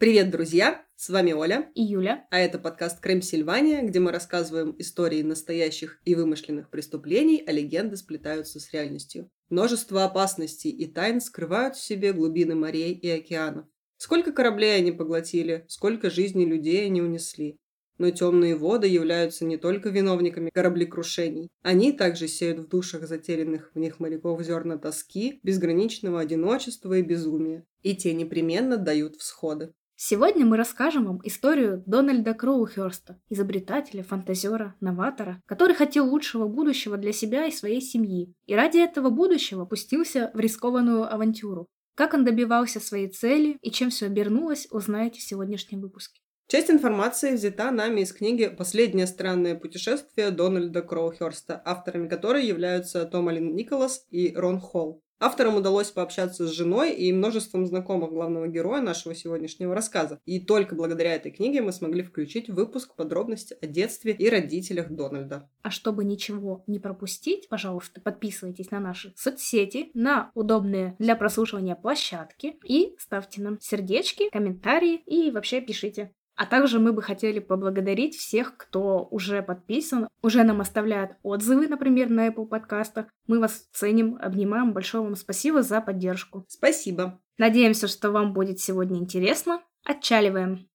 [0.00, 0.82] Привет, друзья!
[0.96, 1.70] С вами Оля.
[1.74, 2.26] И Юля.
[2.30, 7.98] А это подкаст Крым Сильвания, где мы рассказываем истории настоящих и вымышленных преступлений, а легенды
[7.98, 9.28] сплетаются с реальностью.
[9.50, 13.66] Множество опасностей и тайн скрывают в себе глубины морей и океанов.
[13.98, 17.58] Сколько кораблей они поглотили, сколько жизней людей они унесли.
[17.98, 21.50] Но темные воды являются не только виновниками кораблекрушений.
[21.60, 27.66] Они также сеют в душах затерянных в них моряков зерна тоски, безграничного одиночества и безумия.
[27.82, 29.74] И те непременно дают всходы.
[30.02, 37.12] Сегодня мы расскажем вам историю Дональда Кроухерста, изобретателя, фантазера, новатора, который хотел лучшего будущего для
[37.12, 41.66] себя и своей семьи, и ради этого будущего пустился в рискованную авантюру.
[41.96, 46.22] Как он добивался своей цели и чем все обернулось, узнаете в сегодняшнем выпуске.
[46.48, 53.28] Часть информации взята нами из книги «Последнее странное путешествие» Дональда Кроухерста, авторами которой являются Том
[53.28, 55.02] Алин Николас и Рон Холл.
[55.22, 60.18] Авторам удалось пообщаться с женой и множеством знакомых главного героя нашего сегодняшнего рассказа.
[60.24, 64.90] И только благодаря этой книге мы смогли включить в выпуск подробности о детстве и родителях
[64.90, 65.50] Дональда.
[65.60, 72.56] А чтобы ничего не пропустить, пожалуйста, подписывайтесь на наши соцсети, на удобные для прослушивания площадки
[72.64, 76.14] и ставьте нам сердечки, комментарии и вообще пишите.
[76.40, 82.08] А также мы бы хотели поблагодарить всех, кто уже подписан, уже нам оставляет отзывы, например,
[82.08, 83.08] на Apple подкастах.
[83.26, 84.72] Мы вас ценим, обнимаем.
[84.72, 86.46] Большое вам спасибо за поддержку.
[86.48, 87.20] Спасибо.
[87.36, 89.60] Надеемся, что вам будет сегодня интересно.
[89.84, 90.69] Отчаливаем.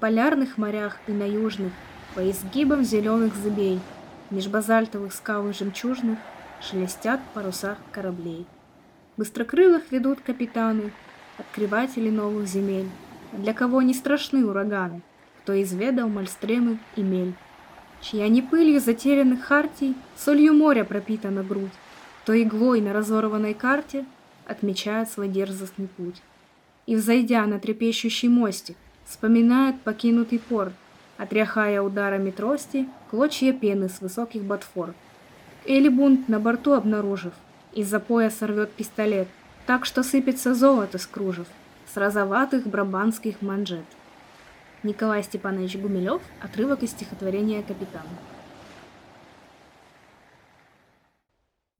[0.00, 1.72] Полярных морях и на южных,
[2.14, 3.80] по изгибам зеленых зыбей,
[4.30, 6.18] Меж базальтовых скал и жемчужных
[6.60, 8.46] Шелестят паруса кораблей.
[9.16, 10.92] Быстрокрылых ведут капитаны,
[11.36, 12.88] Открыватели новых земель,
[13.32, 15.02] Для кого не страшны ураганы,
[15.42, 17.34] Кто изведал мальстремы и мель,
[18.00, 21.72] Чья не пылью затерянных хартий Солью моря пропитана грудь,
[22.24, 24.04] То иглой на разорванной карте
[24.46, 26.22] Отмечает свой дерзостный путь.
[26.86, 30.72] И, взойдя на трепещущий мостик, Вспоминает покинутый порт,
[31.16, 34.94] отряхая ударами трости клочья пены с высоких ботфор.
[35.64, 37.32] Элибунт на борту обнаружив,
[37.72, 39.28] из-за пояса рвет пистолет,
[39.66, 41.46] так что сыпется золото с кружев,
[41.92, 43.84] с розоватых брабанских манжет.
[44.82, 48.06] Николай Степанович Гумилев, отрывок из стихотворения «Капитан».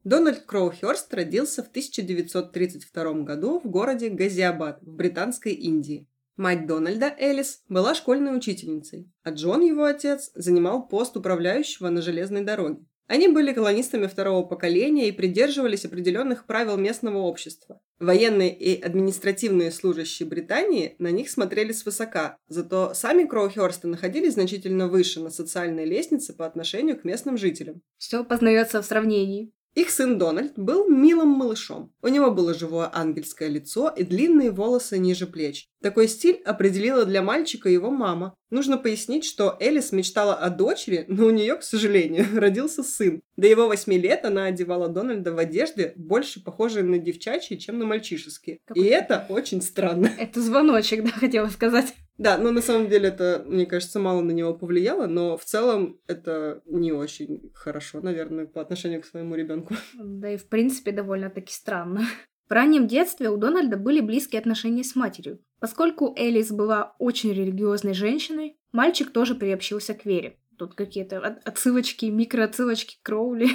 [0.05, 6.07] Дональд Кроухерст родился в 1932 году в городе Газиабад в Британской Индии.
[6.41, 12.41] Мать Дональда, Элис, была школьной учительницей, а Джон, его отец, занимал пост управляющего на железной
[12.41, 12.87] дороге.
[13.09, 17.83] Они были колонистами второго поколения и придерживались определенных правил местного общества.
[17.99, 25.21] Военные и административные служащие Британии на них смотрели свысока, зато сами Кроухерсты находились значительно выше
[25.21, 27.83] на социальной лестнице по отношению к местным жителям.
[27.99, 29.53] Все познается в сравнении.
[29.75, 31.93] Их сын Дональд был милым малышом.
[32.03, 35.69] У него было живое ангельское лицо и длинные волосы ниже плеч.
[35.81, 38.35] Такой стиль определила для мальчика его мама.
[38.51, 43.23] Нужно пояснить, что Элис мечтала о дочери, но у нее, к сожалению, родился сын.
[43.37, 47.87] До его восьми лет она одевала Дональда в одежде, больше похожей на девчачьи, чем на
[47.87, 48.59] мальчишеские.
[48.65, 48.83] Какой...
[48.83, 50.11] И это очень странно.
[50.19, 51.95] Это звоночек, да, хотела сказать.
[52.21, 55.99] Да, но на самом деле это, мне кажется, мало на него повлияло, но в целом
[56.07, 59.75] это не очень хорошо, наверное, по отношению к своему ребенку.
[59.95, 62.03] Да и в принципе довольно-таки странно.
[62.47, 65.43] В раннем детстве у Дональда были близкие отношения с матерью.
[65.61, 70.37] Поскольку Элис была очень религиозной женщиной, мальчик тоже приобщился к вере.
[70.59, 73.49] Тут какие-то отсылочки, микроотсылочки Кроули.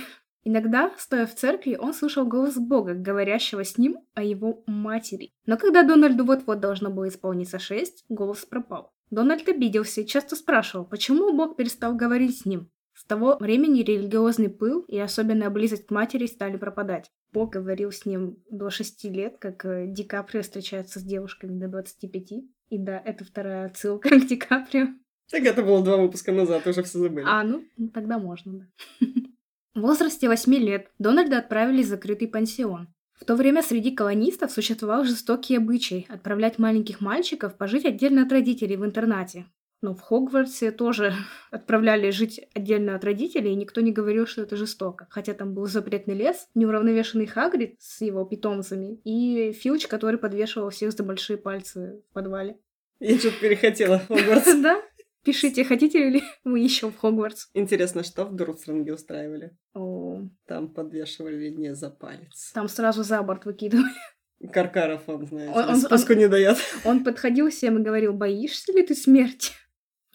[0.48, 5.34] Иногда, стоя в церкви, он слышал голос Бога, говорящего с ним о его матери.
[5.48, 8.94] Но когда Дональду вот-вот должно было исполниться шесть, голос пропал.
[9.10, 12.70] Дональд обиделся и часто спрашивал, почему Бог перестал говорить с ним.
[12.94, 17.12] С того времени религиозный пыл и особенная близость к матери стали пропадать.
[17.34, 21.68] Бог говорил с ним до шести лет, как э, Ди Каприо встречается с девушками до
[21.68, 22.32] 25.
[22.70, 24.88] И да, это вторая отсылка к Ди Каприо.
[25.30, 27.26] Так это было два выпуска назад, уже все забыли.
[27.28, 28.68] А, ну, тогда можно, да.
[29.76, 32.88] В возрасте 8 лет Дональда отправили в закрытый пансион.
[33.12, 38.78] В то время среди колонистов существовал жестокий обычай отправлять маленьких мальчиков пожить отдельно от родителей
[38.78, 39.48] в интернате.
[39.82, 41.14] Но в Хогвартсе тоже
[41.52, 45.08] отправляли жить отдельно от родителей, и никто не говорил, что это жестоко.
[45.10, 50.94] Хотя там был запретный лес, неуравновешенный Хагрид с его питомцами и Филч, который подвешивал всех
[50.94, 52.58] за большие пальцы в подвале.
[53.02, 54.56] Я что-то перехотела Хогвартс.
[54.64, 54.82] Да?
[55.26, 57.48] Пишите, хотите ли вы еще в Хогвартс?
[57.54, 59.58] Интересно, что в Дурсранге устраивали?
[59.74, 62.52] О, Там подвешивали не за палец.
[62.54, 63.92] там сразу за борт выкидывали.
[64.54, 66.58] Каркаров, он, знаете, Он- он- спуску не дает.
[66.86, 69.52] Он подходил всем и говорил, боишься ли ты смерти?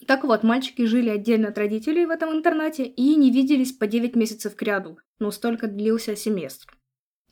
[0.06, 4.16] Так вот, мальчики жили отдельно от родителей в этом интернате и не виделись по 9
[4.16, 6.74] месяцев кряду, но столько длился семестр.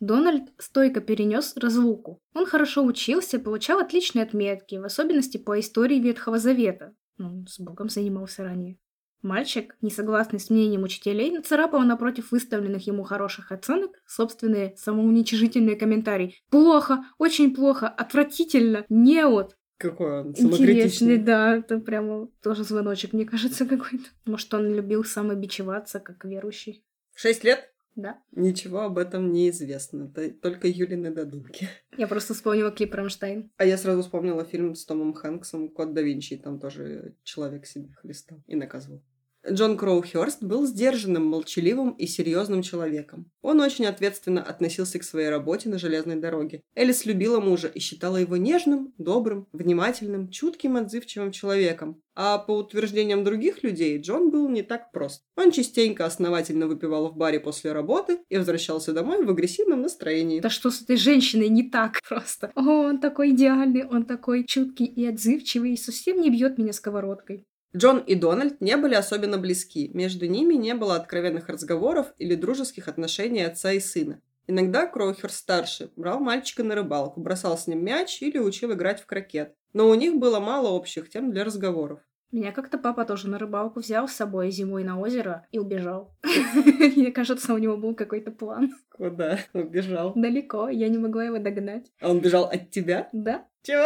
[0.00, 2.20] Дональд стойко перенес разлуку.
[2.34, 6.94] Он хорошо учился, получал отличные отметки, в особенности по истории Ветхого Завета.
[7.18, 8.78] Ну, с Богом занимался ранее.
[9.22, 16.36] Мальчик, не согласный с мнением учителей, нацарапал напротив выставленных ему хороших оценок собственные самоуничижительные комментарии.
[16.50, 21.18] «Плохо, очень плохо, отвратительно, неот, Какой он Интересный, самокритичный.
[21.18, 24.08] да, это прямо тоже звоночек, мне кажется, какой-то.
[24.24, 26.84] Может, он любил самобичеваться, как верующий.
[27.12, 27.72] В шесть лет?
[27.98, 28.16] Да.
[28.30, 30.08] Ничего об этом не известно.
[30.08, 31.68] т- Только Юлины додумки.
[31.96, 33.50] Я просто вспомнила клип Рамштайн.
[33.56, 36.36] А я сразу вспомнила фильм с Томом Хэнксом «Код да Винчи».
[36.36, 39.02] Там тоже человек себе хлестал и наказывал.
[39.50, 43.30] Джон Кроухерст был сдержанным, молчаливым и серьезным человеком.
[43.40, 46.62] Он очень ответственно относился к своей работе на железной дороге.
[46.74, 52.02] Элис любила мужа и считала его нежным, добрым, внимательным, чутким, отзывчивым человеком.
[52.14, 55.22] А по утверждениям других людей, Джон был не так прост.
[55.36, 60.40] Он частенько основательно выпивал в баре после работы и возвращался домой в агрессивном настроении.
[60.40, 62.50] Да что с этой женщиной не так просто?
[62.56, 67.46] О, он такой идеальный, он такой чуткий и отзывчивый, и совсем не бьет меня сковородкой.
[67.76, 72.88] Джон и Дональд не были особенно близки, между ними не было откровенных разговоров или дружеских
[72.88, 74.20] отношений отца и сына.
[74.46, 79.54] Иногда Кроухер-старший брал мальчика на рыбалку, бросал с ним мяч или учил играть в крокет.
[79.74, 82.00] Но у них было мало общих тем для разговоров.
[82.32, 86.14] Меня как-то папа тоже на рыбалку взял с собой зимой на озеро и убежал.
[86.96, 88.74] Мне кажется, у него был какой-то план.
[88.90, 89.38] Куда?
[89.52, 90.12] Убежал.
[90.14, 91.90] Далеко, я не могла его догнать.
[92.00, 93.08] А он бежал от тебя?
[93.12, 93.46] Да?
[93.62, 93.84] Чего?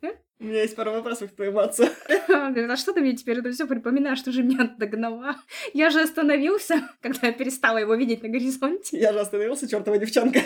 [0.40, 1.84] У меня есть пару вопросов к твоему отцу.
[2.30, 5.36] Он говорит, а что ты мне теперь это все припоминаешь, что же меня догнала?
[5.74, 8.98] Я же остановился, когда я перестала его видеть на горизонте.
[8.98, 10.40] Я же остановился, чертова девчонка.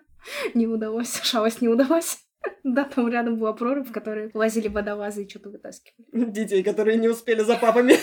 [0.54, 2.18] Не удалось, шалость не удалось.
[2.62, 6.30] Да, там рядом была прорубь, в которой лазили водолазы и что-то вытаскивали.
[6.30, 7.94] Детей, которые не успели за папами.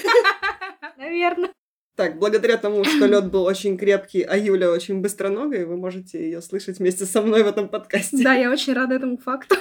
[0.98, 1.52] Наверное.
[1.96, 6.42] Так, благодаря тому, что лед был очень крепкий, а Юля очень быстроногая, вы можете ее
[6.42, 8.24] слышать вместе со мной в этом подкасте.
[8.24, 9.56] Да, я очень рада этому факту.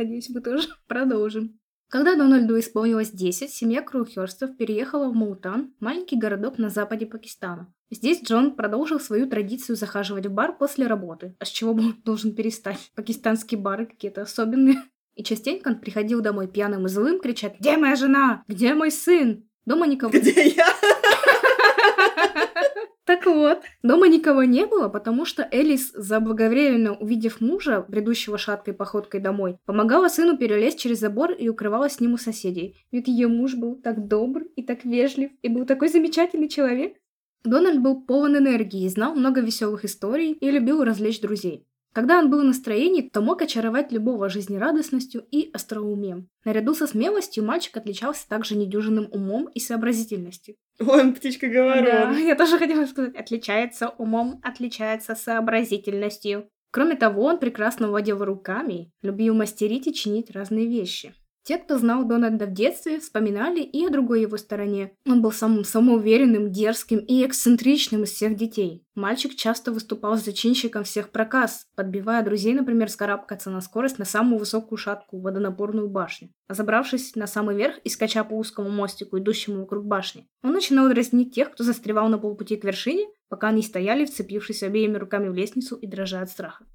[0.00, 1.60] Надеюсь, мы тоже продолжим.
[1.90, 7.70] Когда Дональду исполнилось 10, семья Крухерстов переехала в Маутан, маленький городок на западе Пакистана.
[7.90, 12.00] Здесь Джон продолжил свою традицию захаживать в бар после работы, а с чего бы он
[12.02, 12.90] должен перестать?
[12.94, 14.76] Пакистанские бары какие-то особенные.
[15.16, 18.42] И частенько он приходил домой пьяным и злым, кричать «Где моя жена?
[18.48, 20.12] Где мой сын?» Дома никого...
[20.12, 20.66] Где я?
[23.10, 29.18] Так вот, дома никого не было, потому что Элис, заблаговременно увидев мужа, бредущего шаткой походкой
[29.18, 32.76] домой, помогала сыну перелезть через забор и укрывалась с ним у соседей.
[32.92, 36.98] Ведь ее муж был так добр и так вежлив, и был такой замечательный человек.
[37.42, 41.66] Дональд был полон энергии, знал много веселых историй и любил развлечь друзей.
[41.92, 46.28] Когда он был в настроении, то мог очаровать любого жизнерадостностью и остроумием.
[46.44, 50.54] Наряду со смелостью мальчик отличался также недюжинным умом и сообразительностью.
[50.78, 52.16] Он птичка Да, говорон.
[52.18, 53.16] я тоже хотела сказать.
[53.16, 56.48] Отличается умом, отличается сообразительностью.
[56.72, 61.14] Кроме того, он прекрасно владел руками, любил мастерить и чинить разные вещи.
[61.42, 64.92] Те, кто знал Дональда в детстве, вспоминали и о другой его стороне.
[65.06, 68.84] Он был самым самоуверенным, дерзким и эксцентричным из всех детей.
[68.94, 74.76] Мальчик часто выступал зачинщиком всех проказ, подбивая друзей, например, скарабкаться на скорость на самую высокую
[74.78, 76.28] шатку водонапорную башню.
[76.48, 80.88] А забравшись на самый верх и скача по узкому мостику, идущему вокруг башни, он начинал
[80.88, 85.34] дразнить тех, кто застревал на полпути к вершине, пока они стояли, вцепившись обеими руками в
[85.34, 86.66] лестницу и дрожа от страха.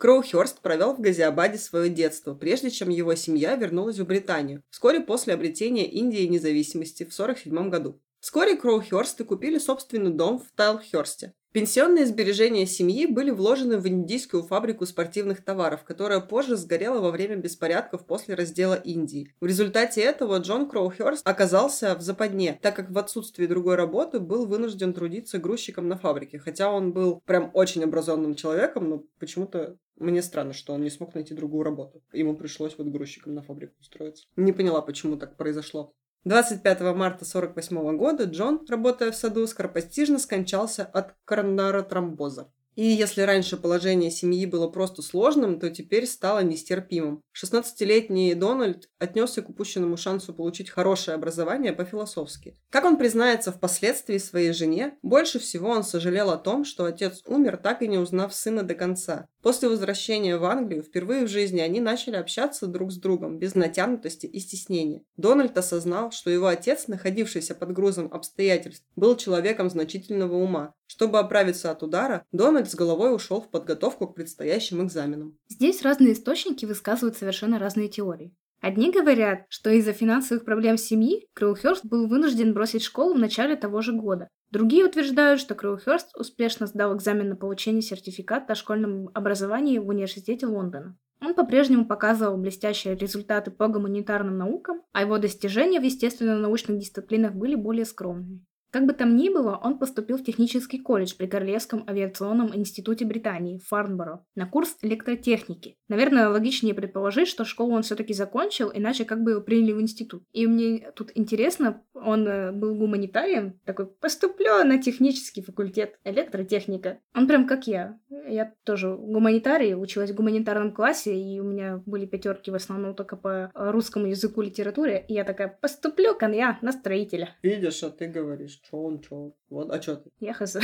[0.00, 5.34] Кроухерст провел в Газиабаде свое детство, прежде чем его семья вернулась в Британию, вскоре после
[5.34, 8.00] обретения Индии независимости в 1947 году.
[8.18, 11.34] Вскоре Кроухерсты купили собственный дом в Тайлхерсте.
[11.52, 17.34] Пенсионные сбережения семьи были вложены в индийскую фабрику спортивных товаров, которая позже сгорела во время
[17.34, 19.34] беспорядков после раздела Индии.
[19.40, 24.46] В результате этого Джон Кроухерст оказался в западне, так как в отсутствии другой работы был
[24.46, 26.38] вынужден трудиться грузчиком на фабрике.
[26.38, 31.14] Хотя он был прям очень образованным человеком, но почему-то мне странно, что он не смог
[31.14, 32.00] найти другую работу.
[32.12, 34.24] Ему пришлось вот грузчиком на фабрику устроиться.
[34.36, 35.92] Не поняла, почему так произошло.
[36.24, 42.50] 25 марта 1948 года Джон, работая в саду, скоропостижно скончался от коронаротромбоза.
[42.76, 47.22] И если раньше положение семьи было просто сложным, то теперь стало нестерпимым.
[47.34, 52.56] 16-летний Дональд отнесся к упущенному шансу получить хорошее образование по-философски.
[52.70, 57.56] Как он признается впоследствии своей жене, больше всего он сожалел о том, что отец умер,
[57.56, 59.28] так и не узнав сына до конца.
[59.42, 64.26] После возвращения в Англию впервые в жизни они начали общаться друг с другом, без натянутости
[64.26, 65.02] и стеснения.
[65.16, 70.74] Дональд осознал, что его отец, находившийся под грузом обстоятельств, был человеком значительного ума.
[70.86, 75.38] Чтобы оправиться от удара, Дональд с головой ушел в подготовку к предстоящим экзаменам.
[75.48, 78.34] Здесь разные источники высказывают совершенно разные теории.
[78.60, 83.80] Одни говорят, что из-за финансовых проблем семьи Кроухерст был вынужден бросить школу в начале того
[83.80, 84.28] же года.
[84.50, 90.46] Другие утверждают, что Кроухерст успешно сдал экзамен на получение сертификата о школьном образовании в университете
[90.46, 90.98] Лондона.
[91.22, 97.54] Он по-прежнему показывал блестящие результаты по гуманитарным наукам, а его достижения в естественно-научных дисциплинах были
[97.54, 98.44] более скромными.
[98.70, 103.60] Как бы там ни было, он поступил в технический колледж при Королевском авиационном институте Британии,
[103.66, 105.76] Фарнборо, на курс электротехники.
[105.88, 110.22] Наверное, логичнее предположить, что школу он все-таки закончил, иначе как бы его приняли в институт.
[110.32, 116.98] И мне тут интересно, он э, был гуманитарием, такой, поступлю на технический факультет, электротехника.
[117.14, 117.98] Он прям как я.
[118.28, 123.16] Я тоже гуманитарий, училась в гуманитарном классе, и у меня были пятерки в основном только
[123.16, 125.04] по русскому языку, литературе.
[125.08, 127.36] И я такая, поступлю-ка я на строителя.
[127.42, 130.10] Видишь, а ты говоришь, что он, что Вот, а что ты?
[130.20, 130.56] Я хз.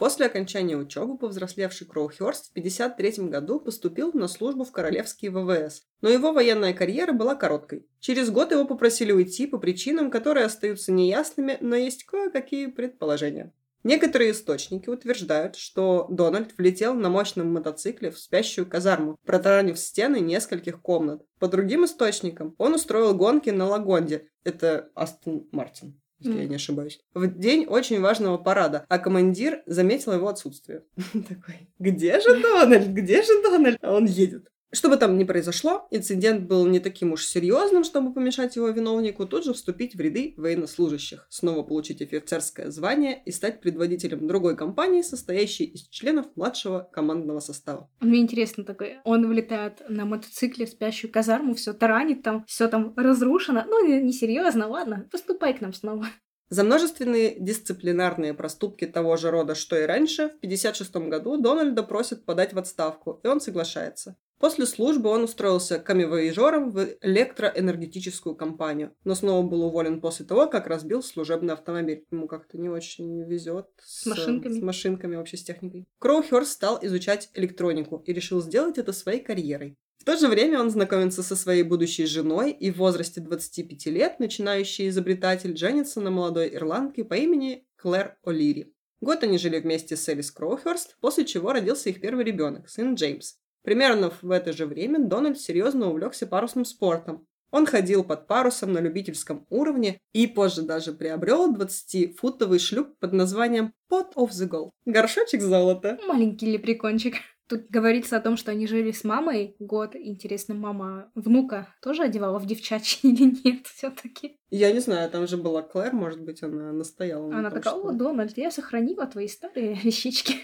[0.00, 6.08] После окончания учебы повзрослевший Кроухерст в 1953 году поступил на службу в Королевские ВВС, но
[6.08, 7.86] его военная карьера была короткой.
[7.98, 13.52] Через год его попросили уйти по причинам, которые остаются неясными, но есть кое-какие предположения.
[13.84, 20.80] Некоторые источники утверждают, что Дональд влетел на мощном мотоцикле в спящую казарму, протаранив стены нескольких
[20.80, 21.26] комнат.
[21.38, 24.30] По другим источникам, он устроил гонки на Лагонде.
[24.44, 26.42] Это Астон Мартин если mm.
[26.42, 30.84] я не ошибаюсь, в день очень важного парада, а командир заметил его отсутствие.
[31.12, 32.88] Такой, где же Дональд?
[32.88, 33.78] Где же Дональд?
[33.82, 34.50] А он едет.
[34.72, 39.26] Что бы там ни произошло, инцидент был не таким уж серьезным, чтобы помешать его виновнику
[39.26, 45.02] тут же вступить в ряды военнослужащих, снова получить офицерское звание и стать предводителем другой компании,
[45.02, 47.90] состоящей из членов младшего командного состава.
[47.98, 52.94] Мне интересно такое, он влетает на мотоцикле в спящую казарму, все таранит там, все там
[52.96, 56.06] разрушено, ну не серьезно, ладно, поступай к нам снова.
[56.48, 62.24] За множественные дисциплинарные проступки того же рода, что и раньше, в 1956 году Дональда просят
[62.24, 64.16] подать в отставку, и он соглашается.
[64.40, 70.66] После службы он устроился камевояжером в электроэнергетическую компанию, но снова был уволен после того, как
[70.66, 72.06] разбил служебный автомобиль.
[72.10, 74.58] Ему как-то не очень везет с, с машинками.
[74.58, 75.86] С машинками, вообще с техникой.
[75.98, 79.76] Кроухерст стал изучать электронику и решил сделать это своей карьерой.
[79.98, 84.20] В то же время он знакомится со своей будущей женой и в возрасте 25 лет
[84.20, 88.72] начинающий изобретатель женится на молодой ирландке по имени Клэр О'Лири.
[89.02, 93.34] Год они жили вместе с Элис Кроухерст, после чего родился их первый ребенок, сын Джеймс.
[93.62, 97.26] Примерно в это же время Дональд серьезно увлекся парусным спортом.
[97.50, 103.72] Он ходил под парусом на любительском уровне и позже даже приобрел 20-футовый шлюп под названием
[103.90, 104.70] Pot of the Gold.
[104.84, 105.98] Горшочек золота.
[106.06, 107.16] Маленький лепрекончик.
[107.48, 109.96] Тут говорится о том, что они жили с мамой год.
[109.96, 114.38] Интересно, мама внука тоже одевала в девчачьи или нет все-таки?
[114.50, 117.28] Я не знаю, там же была Клэр, может быть, она настояла.
[117.28, 120.36] На она том, такая, о, Дональд, я сохранила твои старые вещички.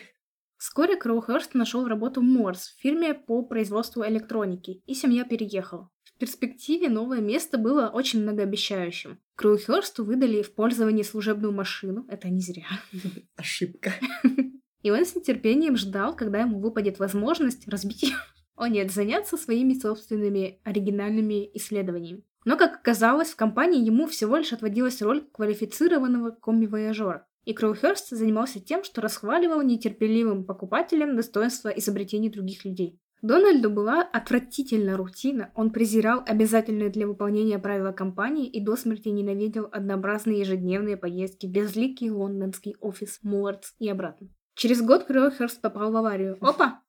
[0.58, 5.90] Вскоре Кроухерст нашел работу в Морс, в фирме по производству электроники, и семья переехала.
[6.02, 9.20] В перспективе новое место было очень многообещающим.
[9.34, 12.66] Кроухерсту выдали в пользование служебную машину, это не зря.
[13.36, 13.92] Ошибка.
[14.82, 18.14] И он с нетерпением ждал, когда ему выпадет возможность разбить.
[18.56, 22.24] О нет, заняться своими собственными оригинальными исследованиями.
[22.46, 28.60] Но, как оказалось, в компании ему всего лишь отводилась роль квалифицированного комби-вояжера и Кроухерст занимался
[28.60, 33.00] тем, что расхваливал нетерпеливым покупателям достоинства изобретений других людей.
[33.22, 39.68] Дональду была отвратительна рутина, он презирал обязательные для выполнения правила компании и до смерти ненавидел
[39.72, 44.28] однообразные ежедневные поездки в безликий лондонский офис Муллардс и обратно.
[44.54, 46.36] Через год Кроухерст попал в аварию.
[46.40, 46.82] Опа!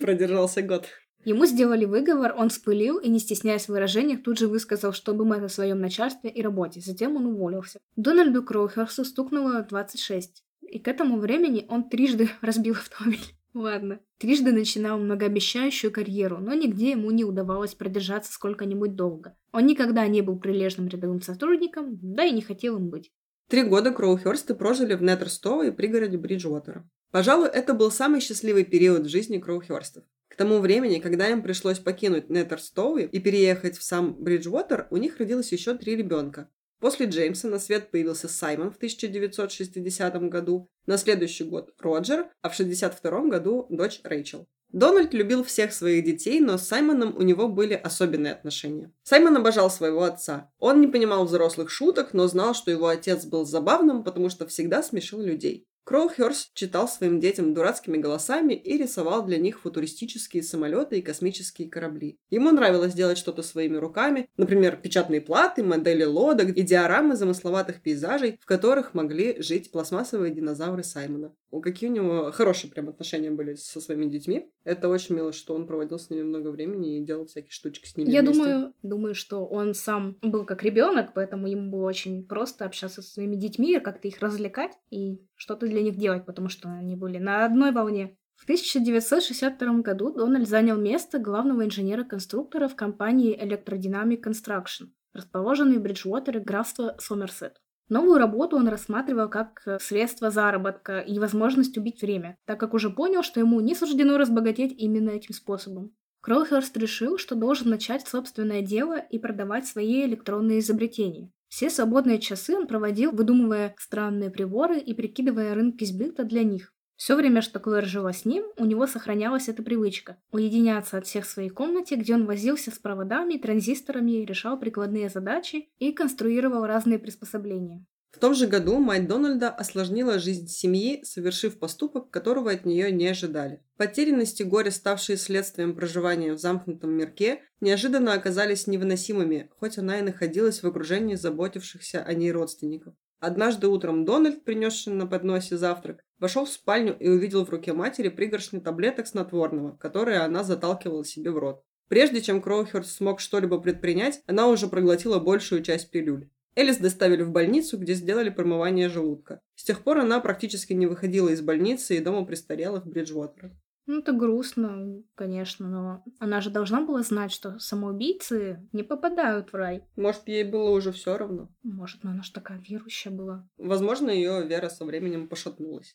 [0.00, 0.86] Продержался год.
[1.26, 5.42] Ему сделали выговор, он вспылил и, не стесняясь в выражениях, тут же высказал, что думает
[5.42, 6.80] о своем начальстве и работе.
[6.80, 7.80] Затем он уволился.
[7.96, 10.44] Дональду Кроухерсу стукнуло 26.
[10.70, 13.34] И к этому времени он трижды разбил автомобиль.
[13.54, 13.98] Ладно.
[14.18, 19.36] Трижды начинал многообещающую карьеру, но нигде ему не удавалось продержаться сколько-нибудь долго.
[19.50, 23.10] Он никогда не был прилежным рядовым сотрудником, да и не хотел им быть.
[23.48, 26.88] Три года Кроухерсты прожили в Неттерстоу и пригороде Бриджуотера.
[27.10, 30.04] Пожалуй, это был самый счастливый период в жизни Кроухерстов.
[30.28, 35.18] К тому времени, когда им пришлось покинуть Неттерстоу и переехать в сам Бриджуотер, у них
[35.18, 36.48] родилось еще три ребенка.
[36.80, 42.52] После Джеймса на свет появился Саймон в 1960 году, на следующий год Роджер, а в
[42.52, 44.46] 1962 году дочь Рэйчел.
[44.72, 48.92] Дональд любил всех своих детей, но с Саймоном у него были особенные отношения.
[49.04, 50.50] Саймон обожал своего отца.
[50.58, 54.82] Он не понимал взрослых шуток, но знал, что его отец был забавным, потому что всегда
[54.82, 55.66] смешил людей.
[55.86, 62.18] Кроухерст читал своим детям дурацкими голосами и рисовал для них футуристические самолеты и космические корабли.
[62.28, 68.36] Ему нравилось делать что-то своими руками, например, печатные платы, модели лодок и диорамы замысловатых пейзажей,
[68.42, 71.32] в которых могли жить пластмассовые динозавры Саймона.
[71.62, 74.50] Какие у него хорошие прям отношения были со своими детьми.
[74.64, 77.96] Это очень мило, что он проводил с ними много времени и делал всякие штучки с
[77.96, 78.10] ними.
[78.10, 78.42] Я вместе.
[78.42, 83.10] думаю, думаю, что он сам был как ребенок, поэтому ему было очень просто общаться со
[83.10, 87.44] своими детьми, как-то их развлекать и что-то для них делать, потому что они были на
[87.44, 88.16] одной волне.
[88.36, 96.40] В 1962 году Дональд занял место главного инженера-конструктора в компании Electrodynamic Construction, расположенной в Бриджуотере,
[96.40, 97.60] графство Сомерсет.
[97.88, 102.90] Новую работу он рассматривал как э, средство заработка и возможность убить время, так как уже
[102.90, 105.92] понял, что ему не суждено разбогатеть именно этим способом.
[106.20, 111.30] Кроухерст решил, что должен начать собственное дело и продавать свои электронные изобретения.
[111.56, 116.74] Все свободные часы он проводил, выдумывая странные приборы и прикидывая рынки сбыта для них.
[116.96, 121.24] Все время, что Клэр жила с ним, у него сохранялась эта привычка– уединяться от всех
[121.24, 126.98] в своей комнате, где он возился с проводами, транзисторами, решал прикладные задачи и конструировал разные
[126.98, 127.86] приспособления.
[128.16, 133.08] В том же году мать Дональда осложнила жизнь семьи, совершив поступок, которого от нее не
[133.08, 133.62] ожидали.
[133.76, 140.02] Потерянность и горе, ставшие следствием проживания в замкнутом мирке, неожиданно оказались невыносимыми, хоть она и
[140.02, 142.94] находилась в окружении заботившихся о ней родственников.
[143.20, 148.08] Однажды утром Дональд, принесший на подносе завтрак, вошел в спальню и увидел в руке матери
[148.08, 151.62] пригоршню таблеток снотворного, которые она заталкивала себе в рот.
[151.88, 156.30] Прежде чем Кроухерт смог что-либо предпринять, она уже проглотила большую часть пилюль.
[156.56, 159.40] Элис доставили в больницу, где сделали промывание желудка.
[159.54, 163.54] С тех пор она практически не выходила из больницы и дома престарелых Бриджвотера.
[163.84, 169.54] Ну, это грустно, конечно, но она же должна была знать, что самоубийцы не попадают в
[169.54, 169.84] рай.
[169.94, 171.48] Может, ей было уже все равно.
[171.62, 173.48] Может, но она же такая верующая была.
[173.58, 175.94] Возможно, ее вера со временем пошатнулась.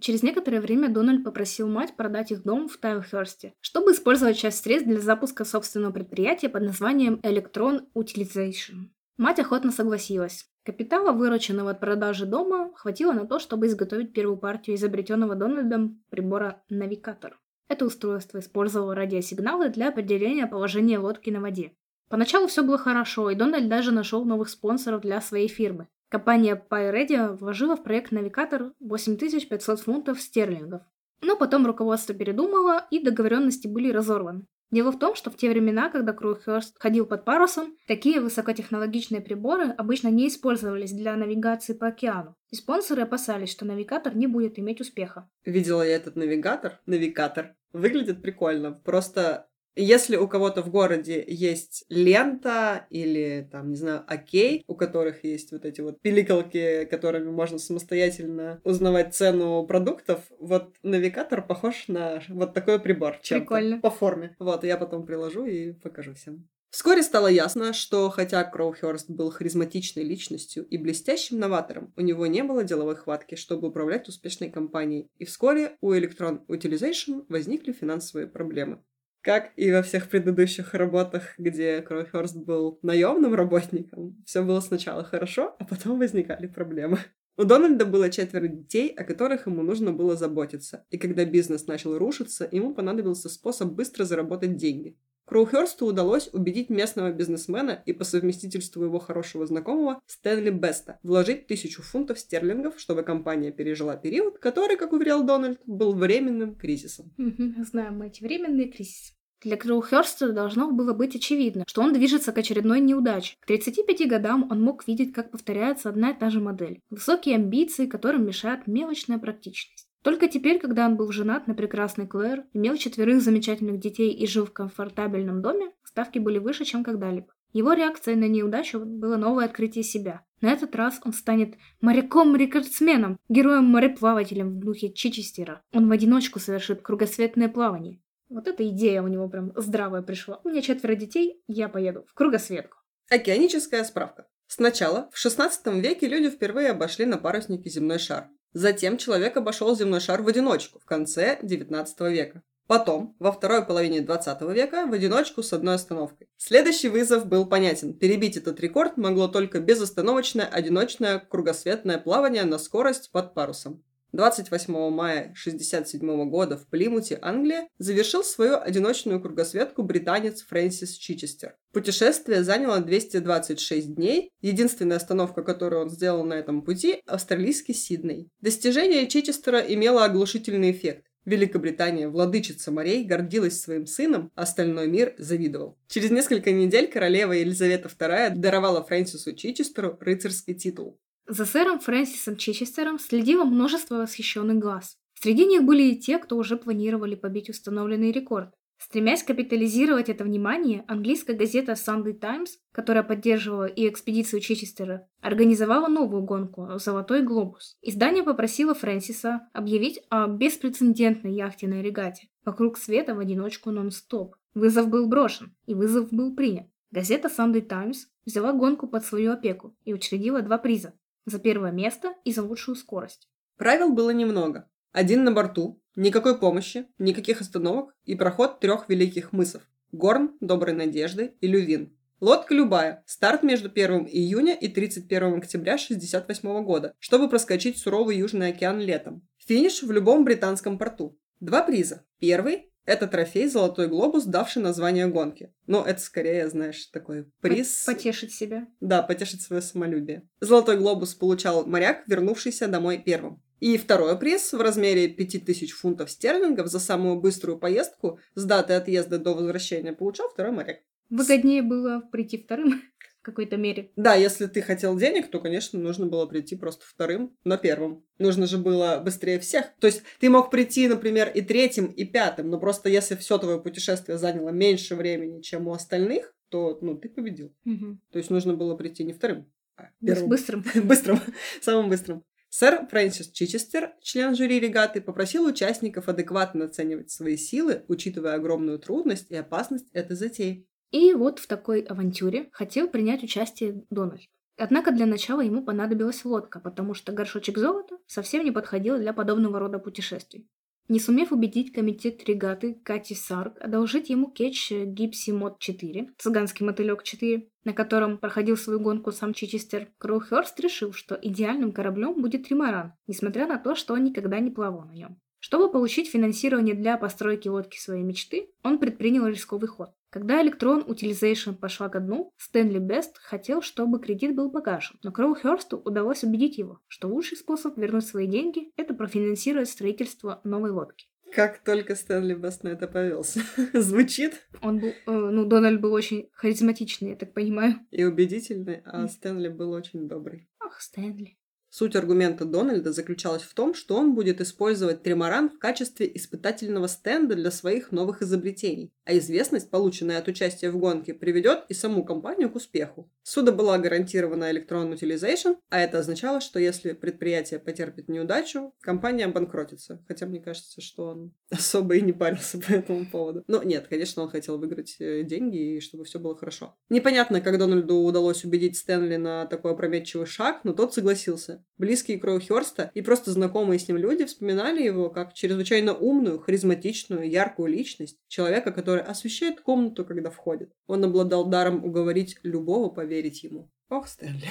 [0.00, 4.88] Через некоторое время Дональд попросил мать продать их дом в Тайлхерсте, чтобы использовать часть средств
[4.88, 8.90] для запуска собственного предприятия под названием Electron Utilization.
[9.18, 10.48] Мать охотно согласилась.
[10.64, 16.62] Капитала, вырученного от продажи дома, хватило на то, чтобы изготовить первую партию изобретенного Дональдом прибора
[16.70, 17.40] «Навигатор».
[17.66, 21.72] Это устройство использовало радиосигналы для определения положения лодки на воде.
[22.08, 25.88] Поначалу все было хорошо, и Дональд даже нашел новых спонсоров для своей фирмы.
[26.08, 30.82] Компания PyRadio вложила в проект «Навигатор» 8500 фунтов стерлингов.
[31.22, 34.46] Но потом руководство передумало, и договоренности были разорваны.
[34.70, 39.70] Дело в том, что в те времена, когда Кроухерст ходил под парусом, такие высокотехнологичные приборы
[39.70, 42.34] обычно не использовались для навигации по океану.
[42.50, 45.28] И спонсоры опасались, что навигатор не будет иметь успеха.
[45.44, 46.80] Видела я этот навигатор.
[46.84, 47.54] Навигатор.
[47.72, 48.72] Выглядит прикольно.
[48.72, 55.24] Просто если у кого-то в городе есть лента или, там, не знаю, окей, у которых
[55.24, 62.22] есть вот эти вот пиликалки, которыми можно самостоятельно узнавать цену продуктов, вот навигатор похож на
[62.28, 63.40] вот такой прибор чем-то.
[63.40, 63.80] Прикольно.
[63.80, 64.36] По форме.
[64.38, 66.48] Вот, я потом приложу и покажу всем.
[66.70, 72.42] Вскоре стало ясно, что хотя Кроухерст был харизматичной личностью и блестящим новатором, у него не
[72.42, 78.82] было деловой хватки, чтобы управлять успешной компанией, и вскоре у Electron Utilization возникли финансовые проблемы.
[79.20, 85.56] Как и во всех предыдущих работах, где Кроухерст был наемным работником, все было сначала хорошо,
[85.58, 86.98] а потом возникали проблемы.
[87.36, 91.96] У Дональда было четверо детей, о которых ему нужно было заботиться, и когда бизнес начал
[91.96, 94.96] рушиться, ему понадобился способ быстро заработать деньги.
[95.28, 101.82] Кроухерсту удалось убедить местного бизнесмена и по совместительству его хорошего знакомого Стэнли Беста вложить тысячу
[101.82, 107.12] фунтов стерлингов, чтобы компания пережила период, который, как уверял Дональд, был временным кризисом.
[107.18, 109.12] Знаем мы эти временные кризисы.
[109.42, 113.36] Для Кроухерста должно было быть очевидно, что он движется к очередной неудаче.
[113.38, 116.80] К 35 годам он мог видеть, как повторяется одна и та же модель.
[116.90, 119.87] Высокие амбиции, которым мешает мелочная практичность.
[120.08, 124.46] Только теперь, когда он был женат на прекрасной Клэр, имел четверых замечательных детей и жил
[124.46, 127.26] в комфортабельном доме, ставки были выше, чем когда-либо.
[127.52, 130.24] Его реакцией на неудачу было новое открытие себя.
[130.40, 135.60] На этот раз он станет моряком-рекордсменом, героем-мореплавателем в духе Чичестера.
[135.74, 138.00] Он в одиночку совершит кругосветное плавание.
[138.30, 140.40] Вот эта идея у него прям здравая пришла.
[140.42, 142.78] У меня четверо детей, я поеду в кругосветку.
[143.10, 144.26] Океаническая справка.
[144.46, 148.30] Сначала, в 16 веке люди впервые обошли на паруснике земной шар.
[148.52, 152.42] Затем человек обошел земной шар в одиночку в конце 19 века.
[152.68, 156.28] Потом, во второй половине 20 века, в одиночку с одной остановкой.
[156.36, 157.94] Следующий вызов был понятен.
[157.94, 163.82] Перебить этот рекорд могло только безостановочное одиночное кругосветное плавание на скорость под парусом.
[164.12, 171.56] 28 мая 1967 года в Плимуте, Англия, завершил свою одиночную кругосветку британец Фрэнсис Чичестер.
[171.72, 174.30] Путешествие заняло 226 дней.
[174.40, 178.30] Единственная остановка, которую он сделал на этом пути– австралийский Сидней.
[178.40, 181.04] Достижение Чичестера имело оглушительный эффект.
[181.28, 185.76] Великобритания, владычица морей, гордилась своим сыном, остальной мир завидовал.
[185.86, 190.98] Через несколько недель королева Елизавета II даровала Фрэнсису Чичестеру рыцарский титул.
[191.28, 194.96] За сэром Фрэнсисом Чичестером следило множество восхищенных глаз.
[195.12, 198.54] Среди них были и те, кто уже планировали побить установленный рекорд.
[198.78, 206.22] Стремясь капитализировать это внимание, английская газета Sunday Times, которая поддерживала и экспедицию Чичестера, организовала новую
[206.22, 207.76] гонку «Золотой глобус».
[207.82, 214.34] Издание попросило Фрэнсиса объявить о беспрецедентной яхтенной регате вокруг света в одиночку нон-стоп.
[214.54, 216.68] Вызов был брошен, и вызов был принят.
[216.90, 220.94] Газета Sunday Times взяла гонку под свою опеку и учредила два приза
[221.30, 223.28] за первое место и за лучшую скорость.
[223.56, 224.68] Правил было немного.
[224.92, 229.62] Один на борту, никакой помощи, никаких остановок и проход трех великих мысов–
[229.92, 231.96] Горн, Доброй Надежды и Лювин.
[232.20, 233.04] Лодка любая.
[233.06, 239.26] Старт между 1 июня и 31 октября 1968 года, чтобы проскочить суровый Южный океан летом.
[239.38, 241.16] Финиш в любом британском порту.
[241.40, 242.04] Два приза.
[242.18, 245.52] Первый– это трофей «Золотой глобус», давший название гонки.
[245.66, 247.84] Но это скорее, знаешь, такой приз...
[247.84, 248.66] Потешить себя.
[248.80, 250.26] Да, потешить свое самолюбие.
[250.40, 253.42] «Золотой глобус» получал моряк, вернувшийся домой первым.
[253.60, 259.18] И второй приз в размере 5000 фунтов стерлингов за самую быструю поездку с даты отъезда
[259.18, 260.78] до возвращения получал второй моряк.
[261.10, 262.82] Выгоднее было прийти вторым
[263.20, 263.90] в какой-то мере.
[263.96, 268.04] Да, если ты хотел денег, то, конечно, нужно было прийти просто вторым, но первым.
[268.18, 269.66] Нужно же было быстрее всех.
[269.80, 273.60] То есть ты мог прийти, например, и третьим, и пятым, но просто если все твое
[273.60, 277.54] путешествие заняло меньше времени, чем у остальных, то ну, ты победил.
[277.64, 277.98] Угу.
[278.12, 280.28] То есть нужно было прийти не вторым, а первым.
[280.28, 280.64] Быстрым.
[280.84, 281.20] Быстрым.
[281.60, 282.24] Самым быстрым.
[282.50, 289.30] Сэр Фрэнсис Чичестер, член жюри регаты, попросил участников адекватно оценивать свои силы, учитывая огромную трудность
[289.30, 290.66] и опасность этой затеи.
[290.90, 294.28] И вот в такой авантюре хотел принять участие Дональд.
[294.56, 299.60] Однако для начала ему понадобилась лодка, потому что горшочек золота совсем не подходил для подобного
[299.60, 300.48] рода путешествий.
[300.88, 307.02] Не сумев убедить комитет регаты Кати Сарк одолжить ему кетч Гипси Мод 4, цыганский мотылек
[307.02, 312.94] 4, на котором проходил свою гонку сам Чичестер, Кроухерст решил, что идеальным кораблем будет тримаран,
[313.06, 315.20] несмотря на то, что он никогда не плавал на нем.
[315.40, 319.90] Чтобы получить финансирование для постройки лодки своей мечты, он предпринял рисковый ход.
[320.10, 325.76] Когда Electron Utilization пошла ко дну, Стэнли Бест хотел, чтобы кредит был погашен, но Кроухерсту
[325.78, 331.08] удалось убедить его, что лучший способ вернуть свои деньги– это профинансировать строительство новой лодки.
[331.30, 333.42] Как только Стэнли Бест на это повелся.
[333.74, 334.48] Звучит.
[334.62, 337.74] Он был, э, ну, Дональд был очень харизматичный, я так понимаю.
[337.90, 340.48] И убедительный, а Стэнли был очень добрый.
[340.58, 341.36] Ах, Стэнли.
[341.70, 347.34] Суть аргумента Дональда заключалась в том, что он будет использовать тримаран в качестве испытательного стенда
[347.34, 352.50] для своих новых изобретений, а известность, полученная от участия в гонке, приведет и саму компанию
[352.50, 353.10] к успеху.
[353.22, 360.02] Суда была гарантирована Electron Utilization, а это означало, что если предприятие потерпит неудачу, компания обанкротится.
[360.08, 363.44] Хотя мне кажется, что он особо и не парился по этому поводу.
[363.46, 366.76] Но нет, конечно, он хотел выиграть э, деньги и чтобы все было хорошо.
[366.88, 371.57] Непонятно, как Дональду удалось убедить Стэнли на такой опрометчивый шаг, но тот согласился.
[371.76, 377.68] Близкие Кроухерста и просто знакомые с ним люди вспоминали его как чрезвычайно умную, харизматичную, яркую
[377.68, 380.72] личность, человека, который освещает комнату, когда входит.
[380.86, 383.70] Он обладал даром уговорить любого поверить ему.
[383.88, 384.48] Ох, Стэнли.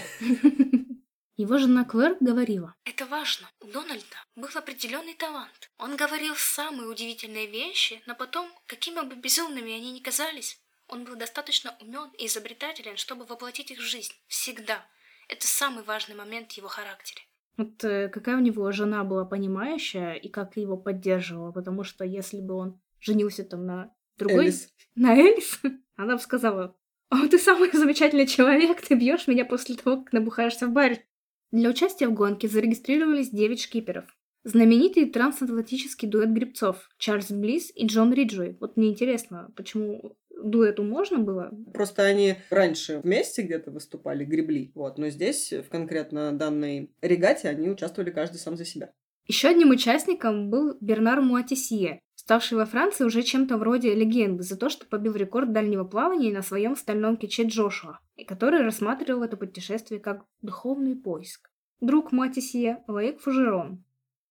[1.37, 2.73] Его жена Клэр говорила.
[2.83, 3.47] Это важно.
[3.61, 5.69] У Дональда был определенный талант.
[5.77, 11.15] Он говорил самые удивительные вещи, но потом, какими бы безумными они ни казались, он был
[11.15, 14.13] достаточно умен и изобретателен, чтобы воплотить их в жизнь.
[14.27, 14.83] Всегда.
[15.27, 17.21] Это самый важный момент в его характере.
[17.57, 22.39] Вот э, какая у него жена была понимающая и как его поддерживала, потому что если
[22.39, 24.45] бы он женился там на другой...
[24.45, 24.73] Элис.
[24.95, 25.59] На Элис,
[25.95, 26.75] она бы сказала,
[27.09, 31.03] «О, ты самый замечательный человек, ты бьешь меня после того, как набухаешься в баре».
[31.51, 34.05] Для участия в гонке зарегистрировались 9 шкиперов.
[34.43, 38.57] Знаменитый трансатлантический дуэт гребцов Чарльз Близ и Джон Риджуэй.
[38.59, 41.51] Вот мне интересно, почему дуэту можно было?
[41.73, 44.71] Просто они раньше вместе где-то выступали, гребли.
[44.75, 44.97] Вот.
[44.97, 48.91] Но здесь, в конкретно данной регате, они участвовали каждый сам за себя.
[49.27, 54.69] Еще одним участником был Бернар Муатисье, ставший во Франции уже чем-то вроде легенды за то,
[54.69, 59.99] что побил рекорд дальнего плавания на своем стальном киче Джошуа, и который рассматривал это путешествие
[59.99, 61.49] как духовный поиск.
[61.81, 63.83] Друг Матисье Лаик Фужерон,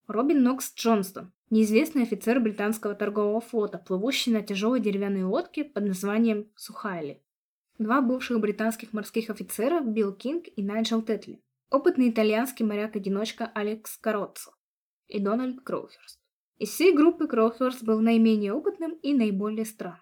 [0.06, 6.50] Робин Нокс Джонстон, неизвестный офицер британского торгового флота, плывущий на тяжелой деревянной лодке под названием
[6.56, 7.22] Сухайли.
[7.78, 11.42] Два бывших британских морских офицера Билл Кинг и Найджел Тетли.
[11.70, 14.52] Опытный итальянский моряк-одиночка Алекс Кароццо
[15.08, 16.20] и Дональд Кроухерст.
[16.58, 20.00] Из всей группы Кроухерст был наименее опытным и наиболее странным.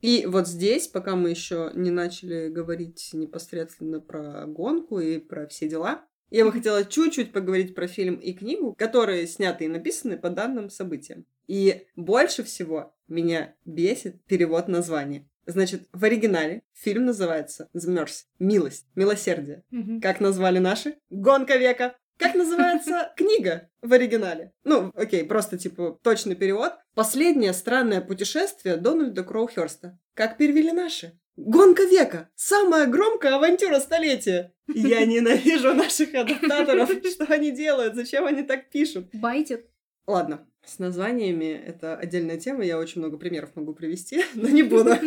[0.00, 5.68] И вот здесь, пока мы еще не начали говорить непосредственно про гонку и про все
[5.68, 10.30] дела, я бы хотела чуть-чуть поговорить про фильм и книгу, которые сняты и написаны по
[10.30, 11.26] данным событиям.
[11.46, 15.28] И больше всего меня бесит перевод названия.
[15.46, 19.62] Значит, в оригинале фильм называется «The Mercy»— «Милость», «Милосердие».
[19.70, 20.00] Мгм.
[20.00, 20.96] Как назвали наши?
[21.08, 21.96] «Гонка века».
[22.18, 24.52] Как называется книга в оригинале?
[24.64, 26.72] Ну, окей, просто типа точный перевод.
[26.94, 29.98] Последнее странное путешествие Дональда Кроухерста.
[30.14, 31.18] Как перевели наши?
[31.36, 32.30] Гонка века!
[32.34, 34.54] Самая громкая авантюра столетия!
[34.66, 36.90] Я ненавижу наших адаптаторов.
[36.90, 37.94] Что они делают?
[37.94, 39.08] Зачем они так пишут?
[39.12, 39.66] Байтит.
[40.06, 44.94] Ладно, с названиями это отдельная тема, я очень много примеров могу привести, но не буду.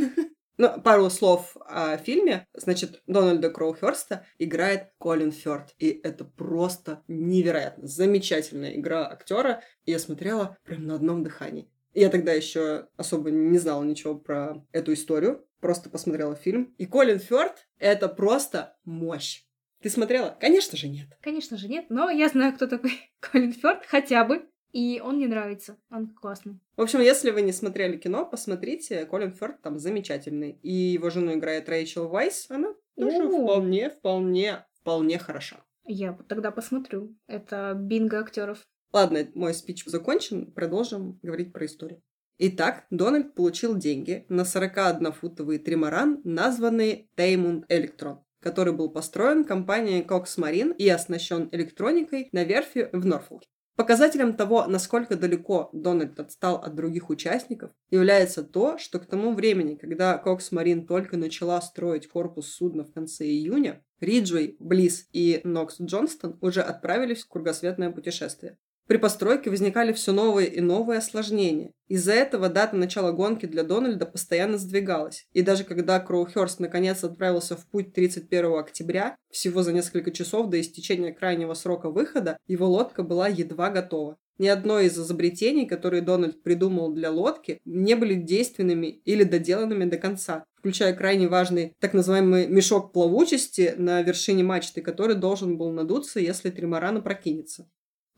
[0.62, 2.46] Ну, пару слов о фильме.
[2.54, 5.74] Значит, Дональда Кроухерста играет Колин Фёрд.
[5.78, 7.88] И это просто невероятно.
[7.88, 9.64] Замечательная игра актера.
[9.86, 11.72] Я смотрела прям на одном дыхании.
[11.94, 15.46] Я тогда еще особо не знала ничего про эту историю.
[15.60, 16.74] Просто посмотрела фильм.
[16.78, 19.44] И Колин Фёрд— это просто мощь.
[19.82, 20.38] Ты смотрела?
[20.40, 21.08] Конечно же нет.
[21.22, 24.46] Конечно же нет, но я знаю, кто такой Колин Фёрд, хотя бы.
[24.72, 26.60] И он мне нравится, он классный.
[26.78, 29.06] В общем, если вы не смотрели кино, посмотрите.
[29.06, 30.60] Колин Фёрд там замечательный.
[30.62, 32.46] И его жену играет Рэйчел Вайс.
[32.50, 33.44] Она тоже О.
[33.44, 35.58] вполне, вполне, вполне хороша.
[35.86, 37.16] Я вот тогда посмотрю.
[37.26, 38.60] Это бинго актеров.
[38.92, 40.52] Ладно, мой спич закончен.
[40.52, 42.02] Продолжим говорить про историю.
[42.40, 50.38] Итак, Дональд получил деньги на 41-футовый тримаран, названный Теймунд Электрон, который был построен компанией Cox
[50.38, 53.50] Marine и оснащен электроникой на верфи в Норфолке.
[53.76, 59.76] Показателем того, насколько далеко Дональд отстал от других участников, является то, что к тому времени,
[59.76, 65.80] когда Cox Marine только начала строить корпус судна в конце июня, Риджвей, Близ и Нокс
[65.80, 68.58] Джонстон уже отправились в кругосветное путешествие.
[68.90, 71.74] При постройке возникали все новые и новые осложнения.
[71.90, 75.28] Из-за этого дата начала гонки для Дональда постоянно сдвигалась.
[75.32, 80.60] И даже когда Кроухерст наконец отправился в путь 31 октября, всего за несколько часов до
[80.60, 84.18] истечения крайнего срока выхода, его лодка была едва готова.
[84.40, 89.98] Ни одно из изобретений, которые Дональд придумал для лодки, не были действенными или доделанными до
[89.98, 96.20] конца, включая крайне важный так называемый мешок плавучести на вершине мачты, который должен был надуться,
[96.20, 97.68] если тримаран опрокинется.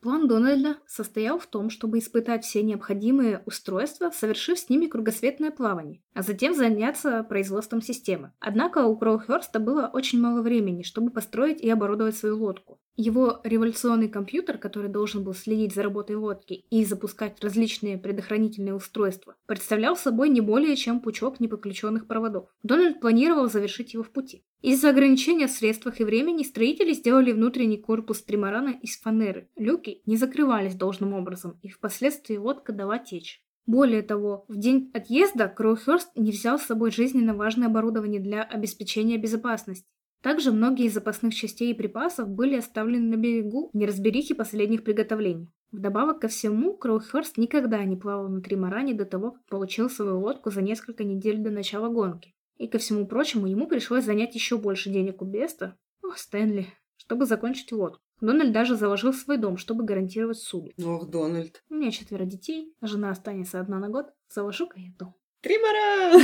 [0.02, 6.02] План Дональда состоял в том, чтобы испытать все необходимые устройства, совершив с ними кругосветное плавание,
[6.12, 8.32] а затем заняться производством системы.
[8.40, 12.80] Однако у Кроухерста было очень мало времени, чтобы построить и оборудовать свою лодку.
[12.96, 19.34] Его революционный компьютер, который должен был следить за работой лодки и запускать различные предохранительные устройства,
[19.46, 22.48] представлял собой не более чем пучок неподключенных проводов.
[22.62, 24.44] Дональд планировал завершить его в пути.
[24.60, 29.48] Из-за ограничения в средствах и времени строители сделали внутренний корпус тримарана из фанеры.
[29.56, 33.42] Люки не закрывались должным образом, и впоследствии лодка дала течь.
[33.66, 39.18] Более того, в день отъезда Кроухерст не взял с собой жизненно важное оборудование для обеспечения
[39.18, 39.86] безопасности.
[40.22, 45.52] Также многие из запасных частей и припасов были оставлены на берегу в неразберихе последних приготовлений.
[45.72, 50.50] Вдобавок ко всему, Кроухерст никогда не плавал на тримаране до того, как получил свою лодку
[50.50, 52.34] за несколько недель до начала гонки.
[52.56, 57.26] И ко всему прочему, ему пришлось занять еще больше денег у Беста, о, Стэнли, чтобы
[57.26, 58.00] закончить лодку.
[58.20, 60.70] Дональд даже заложил свой дом, чтобы гарантировать суду.
[60.84, 61.64] Ох, Дональд.
[61.68, 65.16] У меня четверо детей, жена останется одна на год, заложу-ка я дом.
[65.40, 66.22] Тримаран!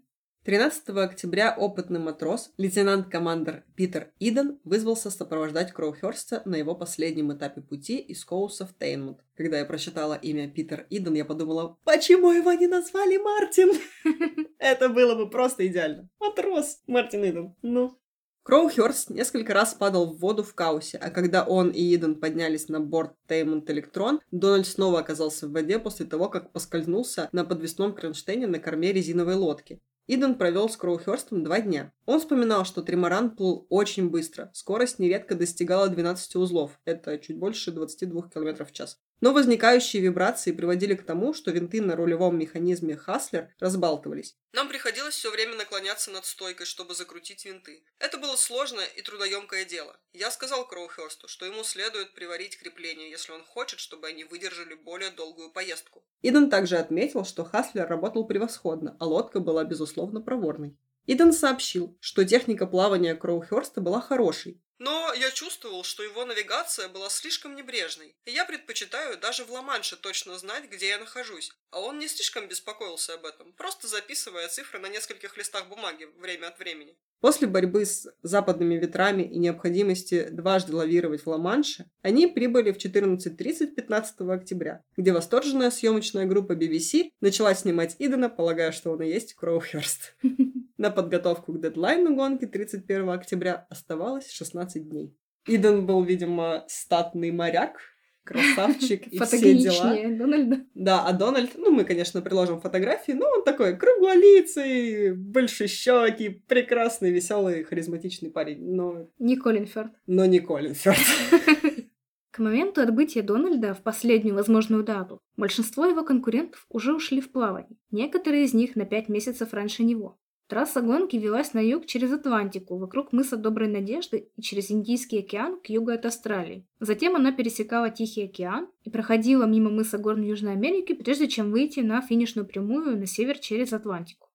[0.42, 7.98] 13 октября опытный матрос, лейтенант-командер Питер Иден, вызвался сопровождать Кроухерста на его последнем этапе пути
[7.98, 9.20] из Коуса в Тейнмут.
[9.36, 13.70] Когда я прочитала имя Питер Иден, я подумала, почему его не назвали Мартин?
[14.58, 16.08] Это было бы просто идеально.
[16.18, 17.54] Матрос Мартин Иден.
[17.60, 17.98] Ну.
[18.42, 22.80] Кроухерст несколько раз падал в воду в Каусе, а когда он и Иден поднялись на
[22.80, 28.46] борт Teignmouth Electron, Дональд снова оказался в воде после того, как поскользнулся на подвесном кронштейне
[28.46, 29.82] на корме резиновой лодки.
[30.06, 31.92] Иден провел с Кроухерстом два дня.
[32.06, 34.50] Он вспоминал, что тримаран плыл очень быстро.
[34.54, 36.80] Скорость нередко достигала 12 узлов.
[36.84, 38.98] Это чуть больше 22 км в час.
[39.20, 44.36] Но возникающие вибрации приводили к тому, что винты на рулевом механизме Хаслер разбалтывались.
[44.52, 47.84] Нам приходилось все время наклоняться над стойкой, чтобы закрутить винты.
[47.98, 49.96] Это было сложное и трудоемкое дело.
[50.12, 55.10] Я сказал Кроухерсту, что ему следует приварить крепление, если он хочет, чтобы они выдержали более
[55.10, 56.02] долгую поездку.
[56.22, 60.76] Иден также отметил, что Хаслер работал превосходно, а лодка была, безусловно, проворной.
[61.12, 67.10] Иден сообщил, что техника плавания Кроухерста была хорошей, но я чувствовал, что его навигация была
[67.10, 71.52] слишком небрежной, и я предпочитаю даже в Ла-Манше точно знать, где я нахожусь.
[71.70, 76.46] А он не слишком беспокоился об этом, просто записывая цифры на нескольких листах бумаги время
[76.46, 76.96] от времени.
[77.20, 83.74] После борьбы с западными ветрами и необходимости дважды лавировать в Ла-Манше, они прибыли в 14.30
[83.74, 89.34] 15 октября, где восторженная съемочная группа BBC начала снимать Идена, полагая, что он и есть
[89.34, 90.14] Кроухерст.
[90.80, 95.14] На подготовку к дедлайну гонки 31 октября оставалось 16 дней.
[95.46, 97.80] Иден был, видимо, статный моряк,
[98.24, 100.16] красавчик и все дела.
[100.16, 100.60] Дональда.
[100.74, 107.62] Да, а Дональд, ну, мы, конечно, приложим фотографии, но он такой круглолицый, большещекий, прекрасный, веселый,
[107.64, 109.06] харизматичный парень, но...
[109.18, 109.92] Не Колин Фёрд.
[110.06, 110.96] Но не Колин Фёрд.
[112.30, 117.76] К моменту отбытия Дональда в последнюю возможную дату большинство его конкурентов уже ушли в плавание,
[117.90, 120.19] некоторые из них на пять месяцев раньше него.
[120.50, 125.60] Трасса гонки велась на юг через Атлантику, вокруг мыса Доброй Надежды и через Индийский океан
[125.60, 126.66] к югу от Австралии.
[126.80, 131.78] Затем она пересекала Тихий океан и проходила мимо мыса Горн Южной Америки, прежде чем выйти
[131.80, 134.26] на финишную прямую на север через Атлантику.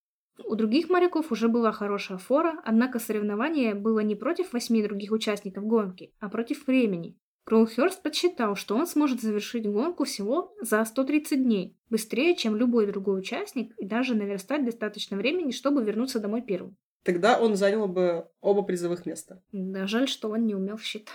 [0.45, 5.65] У других моряков уже была хорошая фора, однако соревнование было не против восьми других участников
[5.65, 7.17] гонки, а против времени.
[7.45, 13.19] Кроухерст подсчитал, что он сможет завершить гонку всего за 130 дней, быстрее, чем любой другой
[13.19, 16.75] участник, и даже наверстать достаточно времени, чтобы вернуться домой первым.
[17.03, 19.43] Тогда он занял бы оба призовых места.
[19.51, 21.13] Да, жаль, что он не умел считать.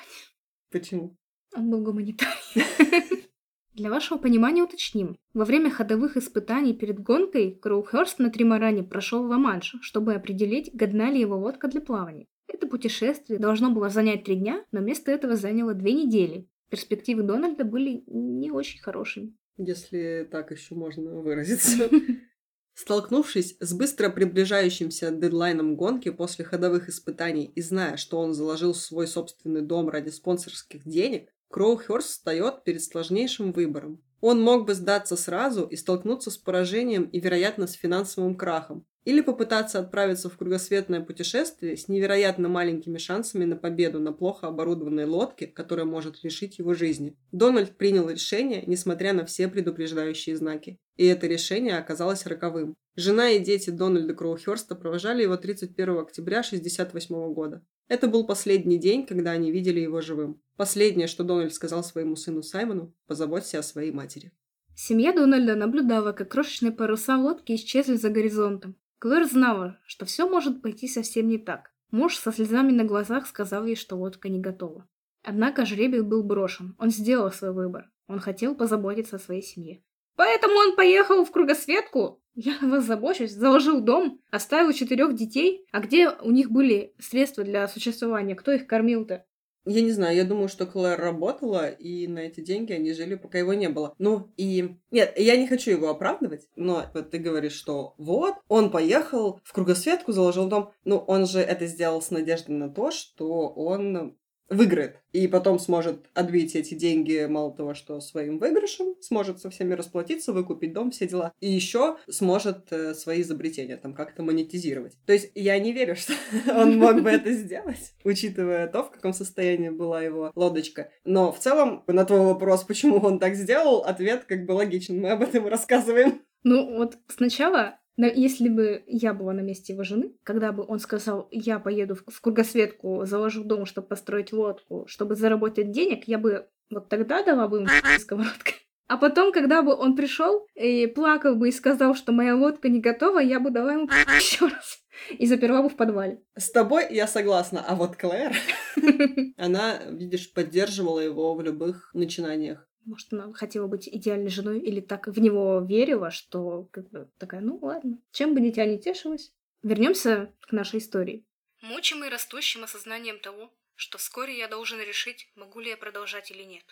[0.71, 1.17] Почему?
[1.53, 2.65] Он был гуманитарий.
[3.75, 5.17] Для вашего понимания уточним.
[5.35, 11.19] Во время ходовых испытаний перед гонкой Кроухерст на Тримаране прошел Ла-Манш, чтобы определить, годна ли
[11.19, 12.27] его лодка для плавания.
[12.53, 16.49] Это путешествие должно было занять три дня, но вместо этого заняло две недели.
[16.69, 19.37] Перспективы Дональда были не очень хорошими.
[19.57, 21.89] Если так еще можно выразиться.
[22.75, 29.07] Столкнувшись с быстро приближающимся дедлайном гонки после ходовых испытаний и зная, что он заложил свой
[29.07, 34.03] собственный дом ради спонсорских денег, Кроухерст встает перед сложнейшим выбором.
[34.21, 39.21] Он мог бы сдаться сразу и столкнуться с поражением и, вероятно, с финансовым крахом, или
[39.21, 45.47] попытаться отправиться в кругосветное путешествие с невероятно маленькими шансами на победу на плохо оборудованной лодке,
[45.47, 47.17] которая может лишить его жизни.
[47.33, 50.79] Дональд принял решение, несмотря на все предупреждающие знаки.
[50.97, 52.75] И это решение оказалось роковым.
[52.97, 57.65] Жена и дети Дональда Кроухерста провожали его 31 октября 1968 года.
[57.89, 60.41] Это был последний день, когда они видели его живым.
[60.57, 64.33] Последнее, что Дональд сказал своему сыну Саймону– позаботься о своей матери.
[64.77, 68.77] Семья Дональда наблюдала, как крошечные паруса лодки исчезли за горизонтом.
[69.01, 71.73] Клэр знала, что все может пойти совсем не так.
[71.91, 74.87] Муж со слезами на глазах сказал ей, что лодка не готова.
[75.23, 76.77] Однако жребий был брошен.
[76.79, 77.91] Он сделал свой выбор.
[78.09, 79.83] Он хотел позаботиться о своей семье.
[80.17, 82.23] Поэтому он поехал в кругосветку.
[82.35, 83.33] Я вас забочусь.
[83.33, 85.65] Заложил дом, оставил четырех детей.
[85.73, 88.35] А где у них были средства для существования?
[88.35, 89.25] Кто их кормил-то?
[89.73, 93.39] Я не знаю, я думаю, что Клэр работала, и на эти деньги они жили, пока
[93.39, 93.95] его не было.
[93.99, 94.75] Ну, и...
[94.91, 99.53] Нет, я не хочу его оправдывать, но вот ты говоришь, что вот, он поехал в
[99.53, 100.73] кругосветку, заложил дом.
[100.85, 104.17] Ну, он же это сделал с надеждой на то, что он
[104.51, 105.01] выиграет.
[105.13, 110.33] И потом сможет отбить эти деньги, мало того, что своим выигрышем, сможет со всеми расплатиться,
[110.33, 111.33] выкупить дом, все дела.
[111.41, 114.95] И еще сможет э, свои изобретения там как-то монетизировать.
[115.07, 116.13] То есть я не верю, что
[116.53, 120.91] он мог бы это сделать, учитывая то, в каком состоянии была его лодочка.
[121.05, 125.01] Но в целом, на твой вопрос, почему он так сделал, ответ как бы логичен.
[125.01, 126.23] Мы об этом рассказываем.
[126.43, 130.79] Ну вот сначала но если бы я была на месте его жены, когда бы он
[130.79, 136.49] сказал, я поеду в кругосветку, заложу дом, чтобы построить лодку, чтобы заработать денег, я бы
[136.71, 138.55] вот тогда дала бы ему сковородкой.
[138.89, 142.81] А потом, когда бы он пришел и плакал бы и сказал, что моя лодка не
[142.81, 143.85] готова, я бы дала ему
[144.17, 144.79] еще раз.
[145.11, 146.23] И заперла бы в подвале.
[146.39, 148.35] С тобой я согласна, а вот Клэр,
[149.37, 152.67] она, видишь, поддерживала его в любых начинаниях.
[152.91, 157.41] Может, она хотела быть идеальной женой или так в него верила, что как бы такая,
[157.41, 159.33] ну ладно, чем бы дитя не тешилась.
[159.63, 161.25] Вернемся к нашей истории.
[161.63, 166.65] Мучимый растущим осознанием того, что вскоре я должен решить, могу ли я продолжать или нет.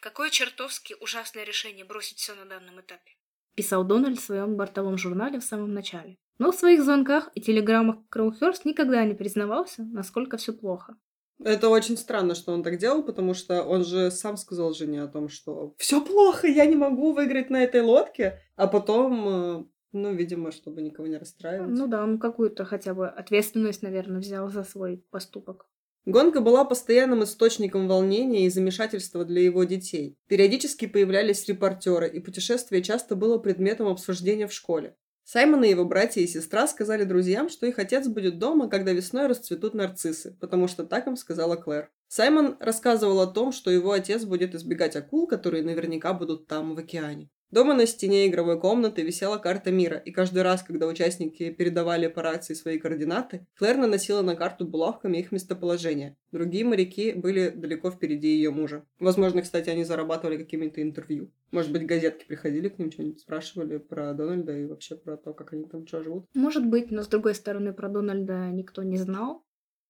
[0.00, 3.12] Какое чертовски ужасное решение бросить все на данном этапе.
[3.54, 6.18] Писал Дональд в своем бортовом журнале в самом начале.
[6.38, 10.96] Но в своих звонках и телеграммах Кроухерст никогда не признавался, насколько все плохо.
[11.42, 15.08] Это очень странно, что он так делал, потому что он же сам сказал жене о
[15.08, 20.12] том, что все плохо, я не могу выиграть на этой лодке, а потом, э, ну,
[20.12, 21.70] видимо, чтобы никого не расстраивать.
[21.70, 25.66] Ну да, он какую-то хотя бы ответственность, наверное, взял за свой поступок.
[26.06, 30.16] Гонка была постоянным источником волнения и замешательства для его детей.
[30.28, 34.96] Периодически появлялись репортеры, и путешествие часто было предметом обсуждения в школе.
[35.32, 39.28] Саймон и его братья и сестра сказали друзьям, что их отец будет дома, когда весной
[39.28, 41.88] расцветут нарциссы, потому что так им сказала Клэр.
[42.08, 46.78] Саймон рассказывал о том, что его отец будет избегать акул, которые наверняка будут там, в
[46.80, 47.30] океане.
[47.50, 52.22] Дома на стене игровой комнаты висела карта мира, и каждый раз, когда участники передавали по
[52.22, 56.16] рации свои координаты, Клэр наносила на карту булавками их местоположение.
[56.30, 58.84] Другие моряки были далеко впереди ее мужа.
[59.00, 61.32] Возможно, кстати, они зарабатывали какими-то интервью.
[61.50, 65.52] Может быть, газетки приходили к ним, что-нибудь спрашивали про Дональда и вообще про то, как
[65.52, 66.26] они там что живут.
[66.34, 69.44] Может быть, но с другой стороны, про Дональда никто не знал.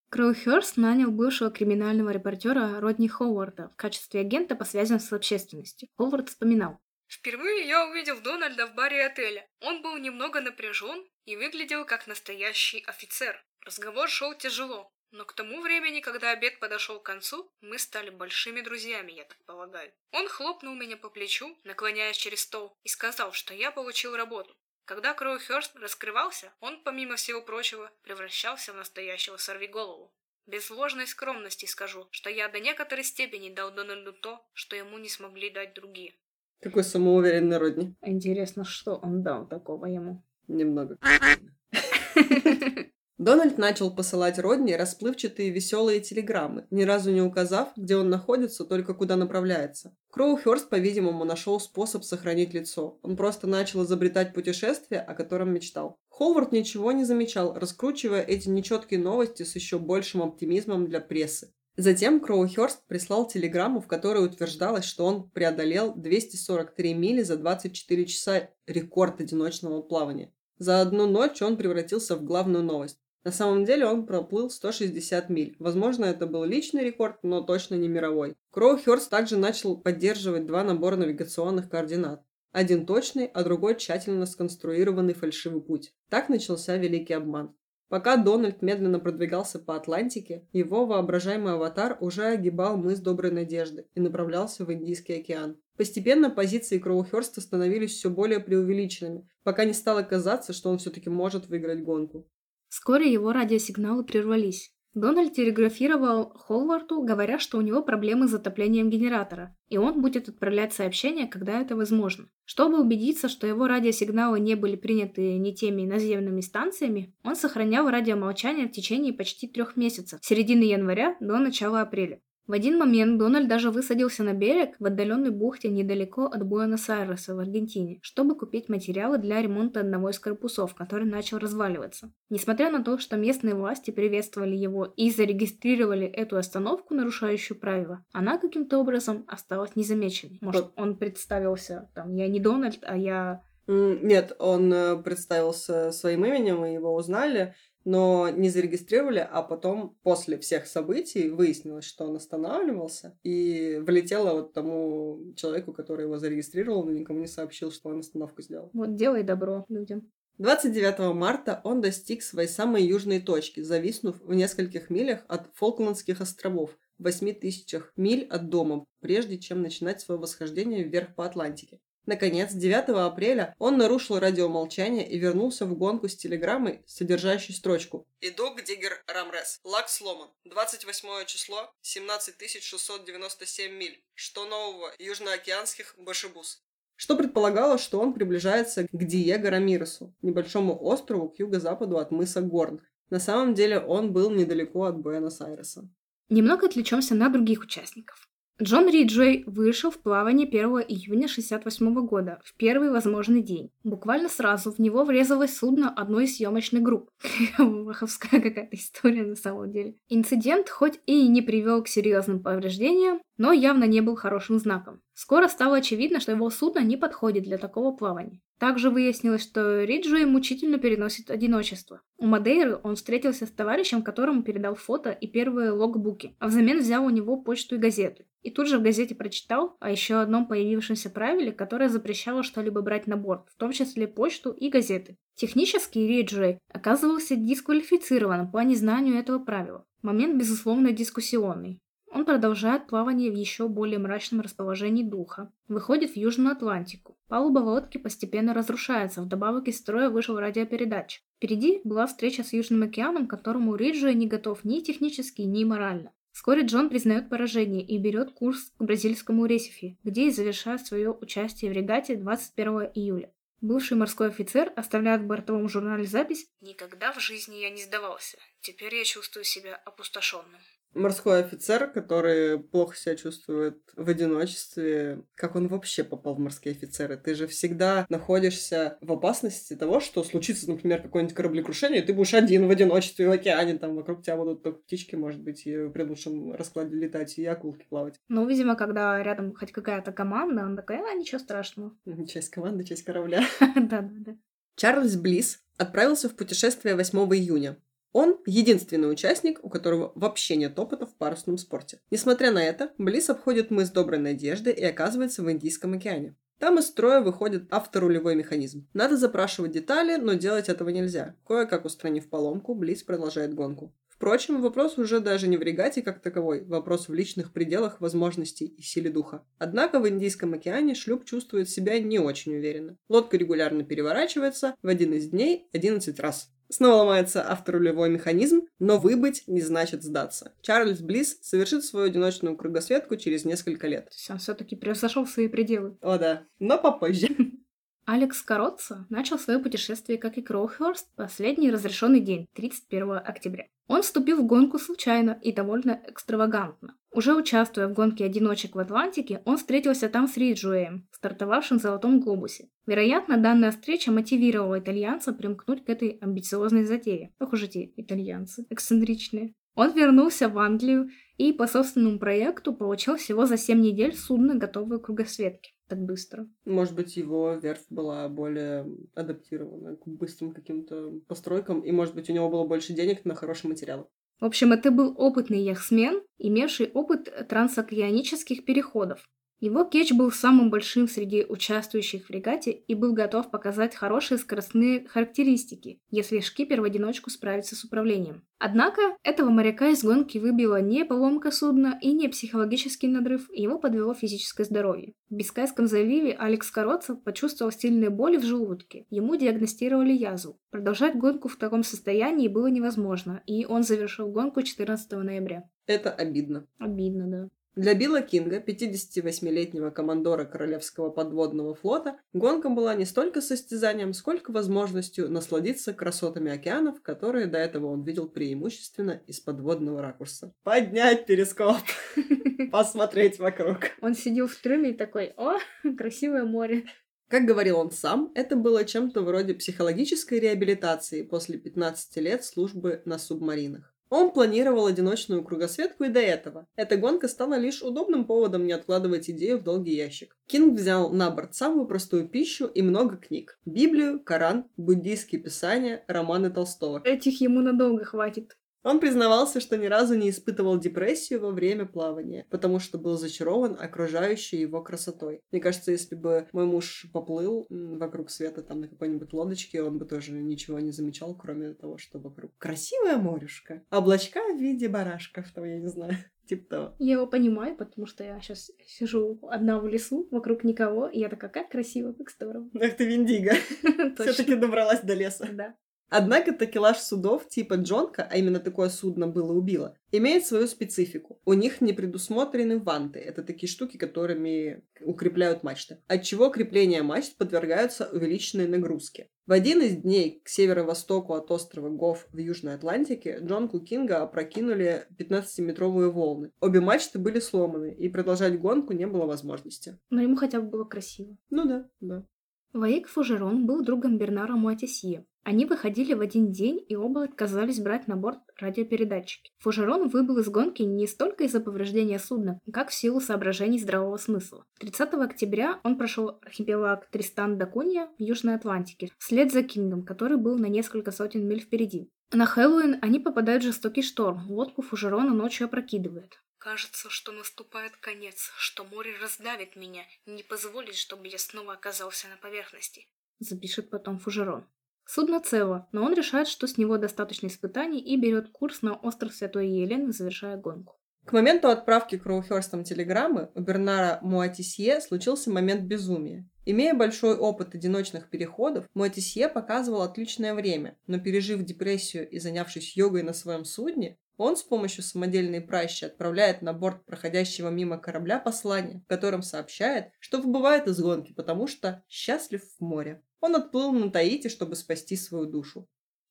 [0.08, 5.88] Кроухерст нанял бывшего криминального репортера Родни Ховарда в качестве агента по связям с общественностью.
[5.96, 6.78] Ховард вспоминал.
[7.10, 9.44] Впервые я увидел Дональда в баре отеля.
[9.58, 13.44] Он был немного напряжен и выглядел как настоящий офицер.
[13.62, 18.60] Разговор шел тяжело, но к тому времени, когда обед подошел к концу, мы стали большими
[18.60, 19.92] друзьями, я так полагаю.
[20.12, 24.56] Он хлопнул меня по плечу, наклоняясь через стол, и сказал, что я получил работу.
[24.84, 30.14] Когда Кроухерст раскрывался, он, помимо всего прочего, превращался в настоящего сорвиголову.
[30.46, 35.08] Без ложной скромности скажу, что я до некоторой степени дал Дональду то, что ему не
[35.08, 36.14] смогли дать другие.
[36.60, 37.94] Какой самоуверенный Родни.
[38.02, 40.22] Интересно, что он дал такого ему?
[40.46, 40.98] Немного.
[43.20, 48.94] Дональд начал посылать Родни расплывчатые веселые телеграммы, ни разу не указав, где он находится, только
[48.94, 49.94] куда направляется.
[50.10, 52.98] Кроухерст, по-видимому, нашел способ сохранить лицо.
[53.02, 55.98] Он просто начал изобретать путешествие, о котором мечтал.
[56.08, 61.52] Ховард ничего не замечал, раскручивая эти нечеткие новости с еще большим оптимизмом для прессы.
[61.80, 68.50] Затем Кроухерст прислал телеграмму, в которой утверждалось, что он преодолел 243 мили за 24 часа
[68.66, 70.30] рекорд одиночного плавания.
[70.58, 72.98] За одну ночь он превратился в главную новость.
[73.24, 75.56] На самом деле он проплыл 160 миль.
[75.58, 78.36] Возможно, это был личный рекорд, но точно не мировой.
[78.50, 82.22] Кроухерст также начал поддерживать два набора навигационных координат.
[82.52, 85.94] Один точный, а другой тщательно сконструированный фальшивый путь.
[86.10, 87.54] Так начался великий обман.
[87.90, 94.00] Пока Дональд медленно продвигался по Атлантике, его воображаемый аватар уже огибал мыс Доброй Надежды и
[94.00, 95.60] направлялся в Индийский океан.
[95.76, 101.48] Постепенно позиции Кроухерста становились все более преувеличенными, пока не стало казаться, что он все-таки может
[101.48, 102.28] выиграть гонку.
[102.68, 104.72] Вскоре его радиосигналы прервались.
[104.94, 110.72] Дональд телеграфировал Холварту, говоря, что у него проблемы с затоплением генератора, и он будет отправлять
[110.72, 112.28] сообщения, когда это возможно.
[112.44, 118.66] Чтобы убедиться, что его радиосигналы не были приняты не теми наземными станциями, он сохранял радиомолчание
[118.66, 122.20] в течение почти трех месяцев, с середины января до начала апреля.
[122.50, 127.38] В один момент Дональд даже высадился на берег в отдаленной бухте недалеко от Буэнос-Айреса в
[127.38, 132.12] Аргентине, чтобы купить материалы для ремонта одного из корпусов, который начал разваливаться.
[132.28, 138.36] Несмотря на то, что местные власти приветствовали его и зарегистрировали эту остановку, нарушающую правила, она
[138.36, 140.38] каким-то образом осталась незамеченной.
[140.40, 146.64] Может, он представился, там, я не Дональд, а я нет, он э, представился своим именем,
[146.64, 153.18] и его узнали, но не зарегистрировали, а потом после всех событий выяснилось, что он останавливался,
[153.22, 158.42] и влетело вот тому человеку, который его зарегистрировал, но никому не сообщил, что он остановку
[158.42, 158.70] сделал.
[158.72, 160.10] Вот делай добро людям.
[160.38, 166.78] 29 марта он достиг своей самой южной точки, зависнув в нескольких милях от Фолкландских островов,
[166.98, 171.80] в 8 тысячах миль от дома, прежде чем начинать свое восхождение вверх по Атлантике.
[172.06, 178.54] Наконец, 9 апреля он нарушил радиомолчание и вернулся в гонку с телеграммой, содержащей строчку «Иду
[178.54, 179.60] к Диггер Рамрес.
[179.64, 180.28] Лак сломан.
[180.44, 181.72] 28 число.
[181.82, 184.02] 17697 миль.
[184.14, 184.90] Что нового?
[184.98, 186.62] Южноокеанских Башибус».
[186.96, 192.82] Что предполагало, что он приближается к Диего Рамиресу, небольшому острову к юго-западу от мыса Горн.
[193.08, 195.88] На самом деле он был недалеко от Буэнос-Айреса.
[196.28, 198.29] Немного отвлечемся на других участников.
[198.62, 203.70] Джон Риджуэй вышел в плавание 1 июня 1968 года, в первый возможный день.
[203.84, 207.08] Буквально сразу в него врезалось судно одной из съемочных групп.
[207.58, 209.94] Ваховская какая-то история на самом деле.
[210.10, 215.00] Инцидент хоть и не привел к серьезным повреждениям, но явно не был хорошим знаком.
[215.14, 218.42] Скоро стало очевидно, что его судно не подходит для такого плавания.
[218.58, 222.02] Также выяснилось, что Риджуэй мучительно переносит одиночество.
[222.18, 227.02] У Мадейры он встретился с товарищем, которому передал фото и первые логбуки, а взамен взял
[227.02, 228.26] у него почту и газеты.
[228.42, 233.06] И тут же в газете прочитал о еще одном появившемся правиле, которое запрещало что-либо брать
[233.06, 235.16] на борт, в том числе почту и газеты.
[235.34, 239.86] Технически Риджуэй оказывался дисквалифицирован по незнанию этого правила.
[240.02, 241.80] Момент, безусловно, дискуссионный.
[242.12, 245.52] Он продолжает плавание в еще более мрачном расположении духа.
[245.68, 247.16] Выходит в Южную Атлантику.
[247.28, 251.22] Палуба лодки постепенно разрушается, вдобавок из строя вышел радиопередач.
[251.36, 256.12] Впереди была встреча с Южным океаном, которому Риджуэй не готов ни технически, ни морально.
[256.32, 261.70] Вскоре Джон признает поражение и берет курс к бразильскому Ресифе, где и завершает свое участие
[261.70, 263.32] в регате 21 июля.
[263.60, 268.38] Бывший морской офицер оставляет в бортовом журнале запись «Никогда в жизни я не сдавался.
[268.62, 270.60] Теперь я чувствую себя опустошенным»
[270.94, 275.22] морской офицер, который плохо себя чувствует в одиночестве.
[275.34, 277.16] Как он вообще попал в морские офицеры?
[277.16, 282.34] Ты же всегда находишься в опасности того, что случится, например, какое-нибудь кораблекрушение, и ты будешь
[282.34, 286.02] один в одиночестве в океане, там вокруг тебя будут только птички, может быть, и при
[286.02, 288.16] лучшем раскладе летать, и акулки плавать.
[288.28, 291.96] Ну, видимо, когда рядом хоть какая-то команда, он такой, а, ничего страшного.
[292.28, 293.42] Часть команды, часть корабля.
[293.60, 294.36] Да-да-да.
[294.76, 297.76] Чарльз Близ отправился в путешествие 8 июня.
[298.12, 302.00] Он единственный участник, у которого вообще нет опыта в парусном спорте.
[302.10, 306.36] Несмотря на это, Близ обходит мыс Доброй Надежды и оказывается в Индийском океане.
[306.58, 308.86] Там из строя выходит авторулевой механизм.
[308.92, 311.34] Надо запрашивать детали, но делать этого нельзя.
[311.46, 313.94] Кое-как устранив поломку, Близ продолжает гонку.
[314.20, 318.82] Впрочем, вопрос уже даже не в регате как таковой, вопрос в личных пределах возможностей и
[318.82, 319.42] силе духа.
[319.56, 322.98] Однако в Индийском океане шлюп чувствует себя не очень уверенно.
[323.08, 326.50] Лодка регулярно переворачивается в один из дней 11 раз.
[326.70, 330.52] Снова ломается авторулевой механизм, но выбыть не значит сдаться.
[330.62, 334.06] Чарльз Близ совершит свою одиночную кругосветку через несколько лет.
[334.06, 335.98] То есть он все-таки превзошел свои пределы.
[336.00, 337.28] О да, но попозже.
[338.06, 343.66] Алекс Коротца начал свое путешествие, как и Кроухерст, последний разрешенный день, 31 октября.
[343.90, 346.94] Он вступил в гонку случайно и довольно экстравагантно.
[347.10, 352.20] Уже участвуя в гонке одиночек в Атлантике, он встретился там с Риджуэем, стартовавшим в Золотом
[352.20, 352.68] Глобусе.
[352.86, 357.34] Вероятно, данная встреча мотивировала итальянца примкнуть к этой амбициозной затее.
[357.40, 359.54] Ох уж эти итальянцы, эксцентричные.
[359.80, 361.08] Он вернулся в Англию
[361.38, 366.46] и по собственному проекту получил всего за 7 недель судно, готовое к кругосветке так быстро.
[366.66, 372.34] Может быть, его верфь была более адаптирована к быстрым каким-то постройкам, и, может быть, у
[372.34, 374.04] него было больше денег на хорошие материалы.
[374.38, 379.28] В общем, это был опытный яхтсмен, имевший опыт трансокеанических переходов.
[379.60, 385.06] Его кетч был самым большим среди участвующих в регате и был готов показать хорошие скоростные
[385.06, 388.42] характеристики, если шкипер в одиночку справится с управлением.
[388.58, 394.14] Однако этого моряка из гонки выбила не поломка судна и не психологический надрыв, его подвело
[394.14, 395.12] физическое здоровье.
[395.28, 399.04] В Бискайском заливе Алекс Короцев почувствовал сильные боли в желудке.
[399.10, 400.58] Ему диагностировали язву.
[400.70, 405.68] Продолжать гонку в таком состоянии было невозможно, и он завершил гонку 14 ноября.
[405.86, 406.66] Это обидно.
[406.78, 407.48] Обидно, да.
[407.80, 415.30] Для Билла Кинга, 58-летнего командора Королевского подводного флота, гонка была не столько состязанием, сколько возможностью
[415.30, 420.52] насладиться красотами океанов, которые до этого он видел преимущественно из подводного ракурса.
[420.62, 421.78] Поднять перископ,
[422.70, 423.92] посмотреть вокруг.
[424.02, 425.56] Он сидел в трюме и такой, о,
[425.96, 426.84] красивое море.
[427.28, 433.18] Как говорил он сам, это было чем-то вроде психологической реабилитации после 15 лет службы на
[433.18, 433.94] субмаринах.
[434.10, 436.66] Он планировал одиночную кругосветку и до этого.
[436.74, 440.36] Эта гонка стала лишь удобным поводом не откладывать идею в долгий ящик.
[440.46, 443.58] Кинг взял на борт самую простую пищу и много книг.
[443.64, 447.00] Библию, Коран, буддийские писания, романы Толстого.
[447.04, 448.56] Этих ему надолго хватит.
[448.82, 453.76] Он признавался, что ни разу не испытывал депрессию во время плавания, потому что был зачарован
[453.78, 455.42] окружающей его красотой.
[455.52, 460.06] Мне кажется, если бы мой муж поплыл вокруг света там на какой-нибудь лодочке, он бы
[460.06, 465.64] тоже ничего не замечал, кроме того, что вокруг красивая морюшка, облачка в виде барашков, там,
[465.64, 466.14] я не знаю.
[466.46, 466.94] Типа того.
[466.98, 471.28] Я его понимаю, потому что я сейчас сижу одна в лесу, вокруг никого, и я
[471.28, 472.68] такая, как красиво, как здорово.
[472.74, 473.52] Ах ты, Виндиго.
[474.18, 475.48] Все-таки добралась до леса.
[475.52, 475.76] Да.
[476.10, 481.40] Однако такелаж судов типа Джонка, а именно такое судно было убило, имеет свою специфику.
[481.44, 483.20] У них не предусмотрены ванты.
[483.20, 485.98] Это такие штуки, которыми укрепляют мачты.
[486.08, 489.28] Отчего крепления мачт подвергаются увеличенной нагрузке.
[489.46, 495.06] В один из дней к северо-востоку от острова Гоф в Южной Атлантике Джонку Кинга опрокинули
[495.16, 496.50] 15-метровые волны.
[496.60, 499.98] Обе мачты были сломаны, и продолжать гонку не было возможности.
[500.10, 501.36] Но ему хотя бы было красиво.
[501.50, 502.24] Ну да, да.
[502.72, 505.26] Ваик Фужерон был другом Бернара Муатисье.
[505.42, 509.50] Они выходили в один день и оба отказались брать на борт радиопередатчики.
[509.58, 514.66] Фужерон выбыл из гонки не столько из-за повреждения судна, как в силу соображений здравого смысла.
[514.80, 520.36] 30 октября он прошел архипелаг Тристан да Кунья в Южной Атлантике, вслед за Кингом, который
[520.36, 522.10] был на несколько сотен миль впереди.
[522.32, 526.38] На Хэллоуин они попадают в жестокий шторм, лодку Фужерона ночью опрокидывает.
[526.58, 532.36] Кажется, что наступает конец, что море раздавит меня, не позволит, чтобы я снова оказался на
[532.36, 533.08] поверхности.
[533.38, 534.66] Запишет потом Фужерон.
[535.12, 539.34] Судно цело, но он решает, что с него достаточно испытаний и берет курс на остров
[539.34, 540.94] Святой Елены, завершая гонку.
[541.24, 546.48] К моменту отправки Кроухерстом телеграммы у Бернара Муатисье случился момент безумия.
[546.64, 553.24] Имея большой опыт одиночных переходов, Муатисье показывал отличное время, но пережив депрессию и занявшись йогой
[553.24, 559.00] на своем судне, он с помощью самодельной пращи отправляет на борт проходящего мимо корабля послание,
[559.00, 563.24] в котором сообщает, что выбывает из гонки, потому что счастлив в море.
[563.40, 565.88] Он отплыл на Таити, чтобы спасти свою душу.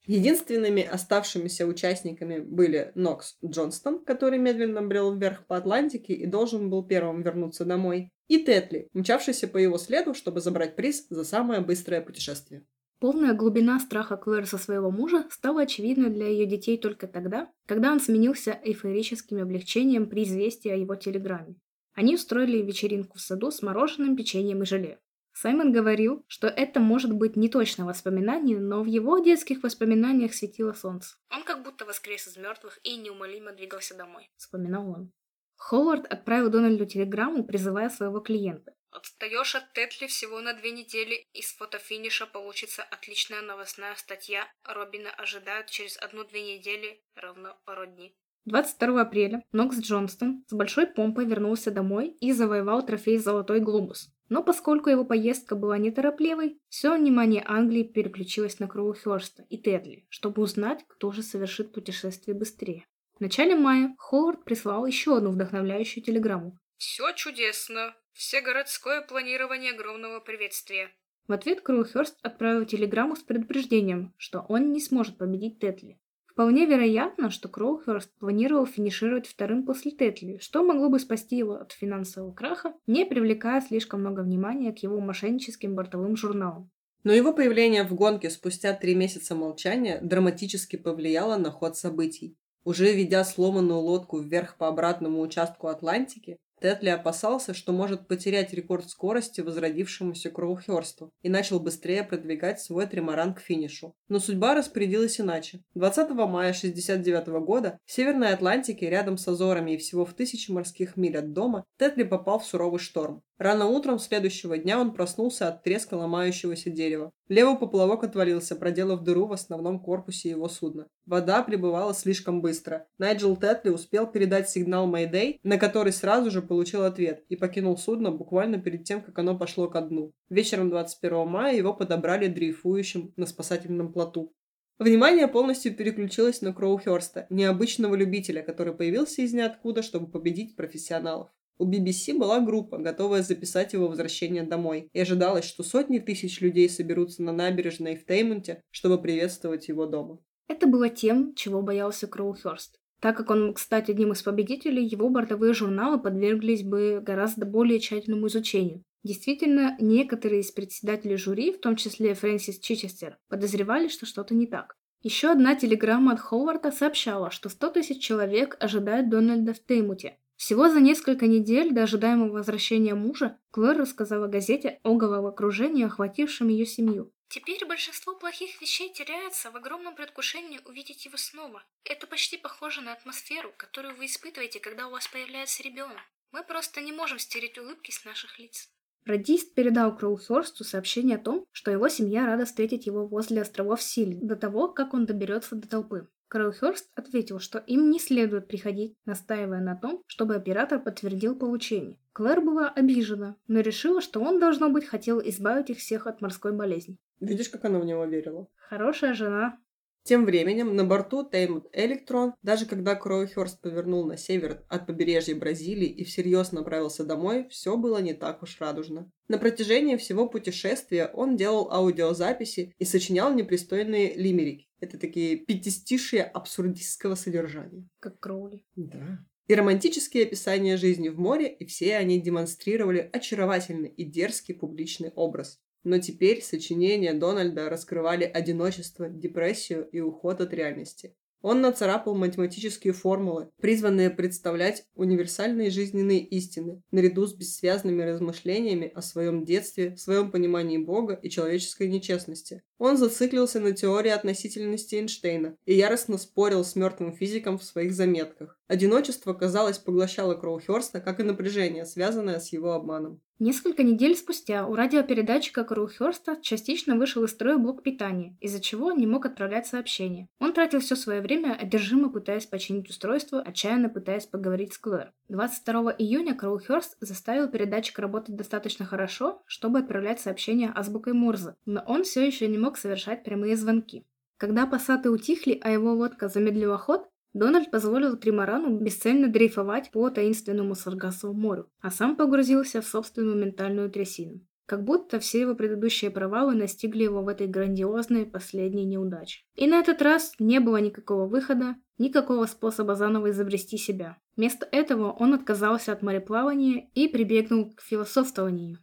[0.07, 6.83] Единственными оставшимися участниками были Нокс Джонстон, который медленно брел вверх по Атлантике и должен был
[6.83, 12.01] первым вернуться домой, и Тетли, мчавшийся по его следу, чтобы забрать приз за самое быстрое
[12.01, 12.65] путешествие.
[12.99, 17.91] Полная глубина страха Клэр со своего мужа стала очевидной для ее детей только тогда, когда
[17.91, 21.55] он сменился эйфорическим облегчением при известии о его телеграмме.
[21.93, 24.99] Они устроили вечеринку в саду с мороженым, печеньем и желе.
[25.41, 30.73] Саймон говорил, что это может быть не точно воспоминание, но в его детских воспоминаниях светило
[30.73, 31.15] солнце.
[31.29, 34.29] Он как будто воскрес из мертвых и неумолимо двигался домой.
[34.35, 35.13] Вспоминал он.
[35.55, 38.73] Ховард отправил Дональду телеграмму, призывая своего клиента.
[38.91, 44.45] Отстаешь от Тетли всего на две недели, из фотофиниша получится отличная новостная статья.
[44.65, 48.13] Робина ожидают через одну-две недели, равно пару дней.
[48.43, 54.09] 22 апреля Нокс Джонстон с большой помпой вернулся домой и завоевал трофей «Золотой глобус».
[54.29, 60.43] Но поскольку его поездка была неторопливой, все внимание Англии переключилось на Кроухерста и Тедли, чтобы
[60.43, 62.85] узнать, кто же совершит путешествие быстрее.
[63.15, 66.57] В начале мая Ховард прислал еще одну вдохновляющую телеграмму.
[66.77, 67.95] «Все чудесно.
[68.13, 70.91] Все городское планирование огромного приветствия».
[71.27, 75.99] В ответ Кроухерст отправил телеграмму с предупреждением, что он не сможет победить Тетли.
[76.39, 81.73] Вполне вероятно, что Кроухерст планировал финишировать вторым после Тетли, что могло бы спасти его от
[81.73, 86.71] финансового краха, не привлекая слишком много внимания к его мошенническим бортовым журналам.
[87.03, 92.37] Но его появление в гонке спустя три месяца молчания драматически повлияло на ход событий.
[92.63, 98.89] Уже ведя сломанную лодку вверх по обратному участку Атлантики, Тетли опасался, что может потерять рекорд
[98.89, 103.95] скорости возродившемуся Кроухерсту и начал быстрее продвигать свой тримаран к финишу.
[104.07, 105.63] Но судьба распорядилась иначе.
[105.75, 110.97] 20 мая 1969 года в Северной Атлантике, рядом с Азорами и всего в тысячи морских
[110.97, 113.23] миль от дома, Тетли попал в суровый шторм.
[113.39, 117.09] Рано утром следующего дня он проснулся от треска ломающегося дерева.
[117.29, 120.87] Левый поплавок отвалился, проделав дыру в основном корпусе его судна.
[121.05, 122.85] Вода прибывала слишком быстро.
[122.97, 128.11] Найджел Тетли успел передать сигнал Мэйдэй, на который сразу же получил ответ, и покинул судно
[128.11, 130.11] буквально перед тем, как оно пошло ко дну.
[130.29, 134.33] Вечером 21 мая его подобрали дрейфующим на спасательном плоту.
[134.79, 141.29] Внимание полностью переключилось на Кроухерста, необычного любителя, который появился из ниоткуда, чтобы победить профессионалов.
[141.61, 146.69] У BBC была группа, готовая записать его возвращение домой, и ожидалось, что сотни тысяч людей
[146.69, 150.19] соберутся на набережной в Теймонте, чтобы приветствовать его дома.
[150.47, 152.79] Это было тем, чего боялся Кроухерст.
[153.01, 157.79] Так как он мог стать одним из победителей, его бортовые журналы подверглись бы гораздо более
[157.79, 158.81] тщательному изучению.
[159.03, 164.75] Действительно, некоторые из председателей жюри, в том числе Фрэнсис Чичестер, подозревали, что что-то не так.
[165.01, 170.69] Еще одна телеграмма от Ховарда сообщала, что 100 тысяч человек ожидают Дональда в Теймуте, всего
[170.69, 177.11] за несколько недель до ожидаемого возвращения мужа Клэр рассказала газете о головокружении, охватившем ее семью.
[177.27, 181.61] Теперь большинство плохих вещей теряется в огромном предвкушении увидеть его снова.
[181.83, 185.99] Это почти похоже на атмосферу, которую вы испытываете, когда у вас появляется ребенок.
[186.31, 188.69] Мы просто не можем стереть улыбки с наших лиц.
[189.05, 194.17] Радист передал Кроухерсту сообщение о том, что его семья рада встретить его возле островов Сили
[194.21, 196.07] до того, как он доберется до толпы.
[196.29, 201.97] Кроухерст ответил, что им не следует приходить, настаивая на том, чтобы оператор подтвердил получение.
[202.13, 206.53] Клэр была обижена, но решила, что он, должно быть, хотел избавить их всех от морской
[206.53, 206.97] болезни.
[207.19, 208.47] Видишь, как она в него верила?
[208.55, 209.57] Хорошая жена.
[210.03, 215.89] Тем временем на борту Теймут Электрон, даже когда Кроухерст повернул на север от побережья Бразилии
[215.89, 219.11] и всерьез направился домой, все было не так уж радужно.
[219.27, 224.68] На протяжении всего путешествия он делал аудиозаписи и сочинял непристойные лимерики.
[224.79, 227.87] Это такие пятистишие абсурдистского содержания.
[227.99, 228.63] Как Кроули.
[228.75, 229.25] Да.
[229.47, 235.59] И романтические описания жизни в море, и все они демонстрировали очаровательный и дерзкий публичный образ.
[235.83, 241.15] Но теперь сочинения Дональда раскрывали одиночество, депрессию и уход от реальности.
[241.41, 249.45] Он нацарапал математические формулы, призванные представлять универсальные жизненные истины, наряду с бессвязными размышлениями о своем
[249.45, 252.61] детстве, своем понимании Бога и человеческой нечестности.
[252.77, 258.58] Он зациклился на теории относительности Эйнштейна и яростно спорил с мертвым физиком в своих заметках.
[258.69, 263.19] Одиночество, казалось, поглощало Кроухерста, как и напряжение, связанное с его обманом.
[263.39, 268.97] Несколько недель спустя у радиопередатчика Кроухерста частично вышел из строя блок питания, из-за чего он
[268.97, 270.27] не мог отправлять сообщения.
[270.39, 275.13] Он тратил все свое время, одержимо пытаясь починить устройство, отчаянно пытаясь поговорить с Клэр.
[275.29, 282.03] 22 июня Кроухерст заставил передатчик работать достаточно хорошо, чтобы отправлять сообщения азбукой Морзе, но он
[282.03, 284.05] все еще не мог совершать прямые звонки.
[284.37, 290.75] Когда пассаты утихли, а его лодка замедлила ход, Дональд позволил Тримарану бесцельно дрейфовать по таинственному
[290.75, 294.41] Саргасову морю, а сам погрузился в собственную ментальную трясину.
[294.65, 299.41] Как будто все его предыдущие провалы настигли его в этой грандиозной последней неудаче.
[299.55, 304.17] И на этот раз не было никакого выхода, никакого способа заново изобрести себя.
[304.35, 308.77] Вместо этого он отказался от мореплавания и прибегнул к философствованию.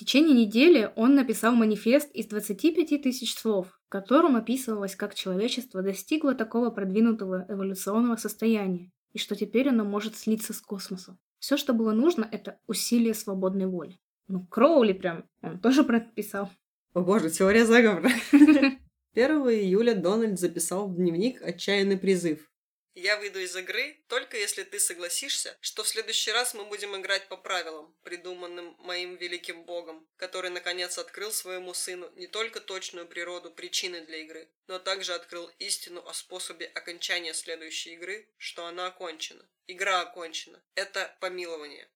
[0.00, 5.82] В течение недели он написал манифест из 25 тысяч слов, в котором описывалось, как человечество
[5.82, 11.18] достигло такого продвинутого эволюционного состояния, и что теперь оно может слиться с космосом.
[11.38, 13.98] Все, что было нужно, это усилие свободной воли.
[14.26, 16.48] Ну, Кроули прям, он тоже про это писал.
[16.94, 18.08] О боже, теория заговора.
[18.32, 18.80] 1
[19.14, 22.49] июля Дональд записал в дневник отчаянный призыв.
[22.94, 27.28] Я выйду из игры, только если ты согласишься, что в следующий раз мы будем играть
[27.28, 33.52] по правилам, придуманным моим великим богом, который наконец открыл своему сыну не только точную природу
[33.52, 39.48] причины для игры, но также открыл истину о способе окончания следующей игры, что она окончена.
[39.68, 40.60] Игра окончена.
[40.74, 41.88] Это помилование.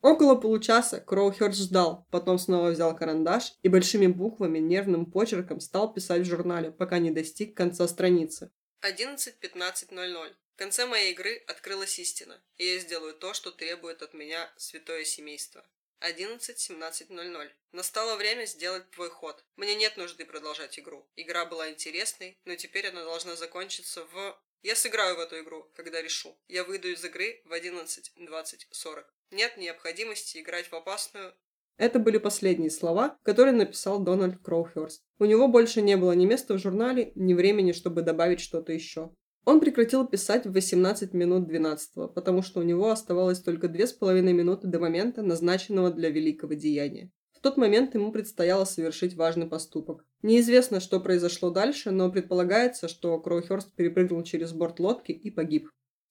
[0.00, 6.22] Около получаса Кроухерст ждал, потом снова взял карандаш и большими буквами нервным почерком стал писать
[6.22, 8.52] в журнале, пока не достиг конца страницы.
[8.82, 10.36] 11.15.00.
[10.54, 15.04] В конце моей игры открылась истина, и я сделаю то, что требует от меня святое
[15.04, 15.66] семейство.
[16.00, 17.50] 11.17.00.
[17.72, 19.44] Настало время сделать твой ход.
[19.56, 21.08] Мне нет нужды продолжать игру.
[21.16, 24.40] Игра была интересной, но теперь она должна закончиться в...
[24.62, 26.38] Я сыграю в эту игру, когда решу.
[26.48, 29.04] Я выйду из игры в 11.20.40.
[29.30, 31.34] Нет необходимости играть в опасную...
[31.78, 35.02] Это были последние слова, которые написал Дональд Кроухерст.
[35.18, 39.12] У него больше не было ни места в журнале, ни времени, чтобы добавить что-то еще.
[39.44, 43.92] Он прекратил писать в 18 минут 12, потому что у него оставалось только две с
[43.92, 47.12] половиной минуты до момента, назначенного для великого деяния.
[47.32, 50.04] В тот момент ему предстояло совершить важный поступок.
[50.22, 55.68] Неизвестно, что произошло дальше, но предполагается, что Кроухерст перепрыгнул через борт лодки и погиб.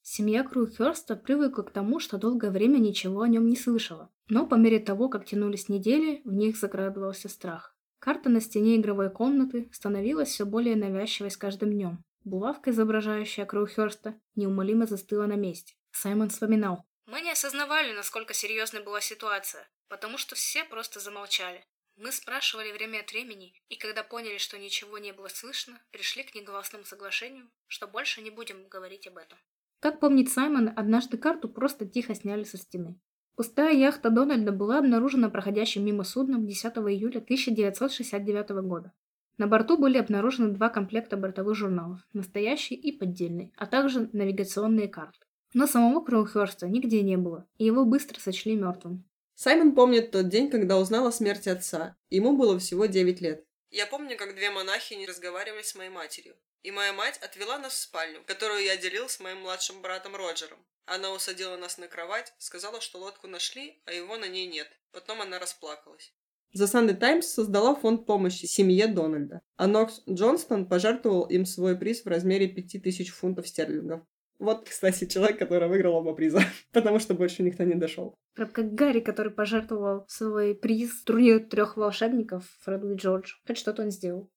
[0.07, 4.13] Семья Круихерста привыкла к тому, что долгое время ничего о нем не слышала.
[4.29, 7.75] Но по мере того, как тянулись недели, в них закрадывался страх.
[7.97, 12.03] Карта на стене игровой комнаты становилась все более навязчивой с каждым днем.
[12.23, 15.73] Булавка, изображающая Кроухерста, неумолимо застыла на месте.
[15.91, 16.85] Саймон вспоминал.
[17.07, 21.65] «Мы не осознавали, насколько серьезной была ситуация, потому что все просто замолчали.
[21.97, 26.35] Мы спрашивали время от времени, и когда поняли, что ничего не было слышно, пришли к
[26.35, 29.39] негласному соглашению, что больше не будем говорить об этом.
[29.79, 32.99] Как помнит Саймон, однажды карту просто тихо сняли со стены.
[33.35, 38.93] Пустая яхта Дональда была обнаружена проходящим мимо судном 10 июля 1969 года.
[39.37, 45.25] На борту были обнаружены два комплекта бортовых журналов, настоящий и поддельный, а также навигационные карты.
[45.53, 49.03] Но самого Кроухерста нигде не было, и его быстро сочли мертвым.
[49.35, 51.97] Саймон помнит тот день, когда узнал о смерти отца.
[52.09, 53.43] Ему было всего 9 лет.
[53.69, 56.35] Я помню, как две монахи не разговаривали с моей матерью
[56.65, 60.57] и моя мать отвела нас в спальню, которую я делил с моим младшим братом Роджером.
[60.85, 64.67] Она усадила нас на кровать, сказала, что лодку нашли, а его на ней нет.
[64.91, 66.13] Потом она расплакалась.
[66.57, 72.03] The Sunday Times создала фонд помощи семье Дональда, а Нокс Джонстон пожертвовал им свой приз
[72.03, 74.01] в размере 5000 фунтов стерлингов.
[74.39, 76.41] Вот, кстати, человек, который выиграл оба приза,
[76.71, 78.15] потому что больше никто не дошел.
[78.33, 83.33] Прям как Гарри, который пожертвовал свой приз турниру трех волшебников Фреду и Джордж.
[83.45, 84.29] Хоть что-то он сделал.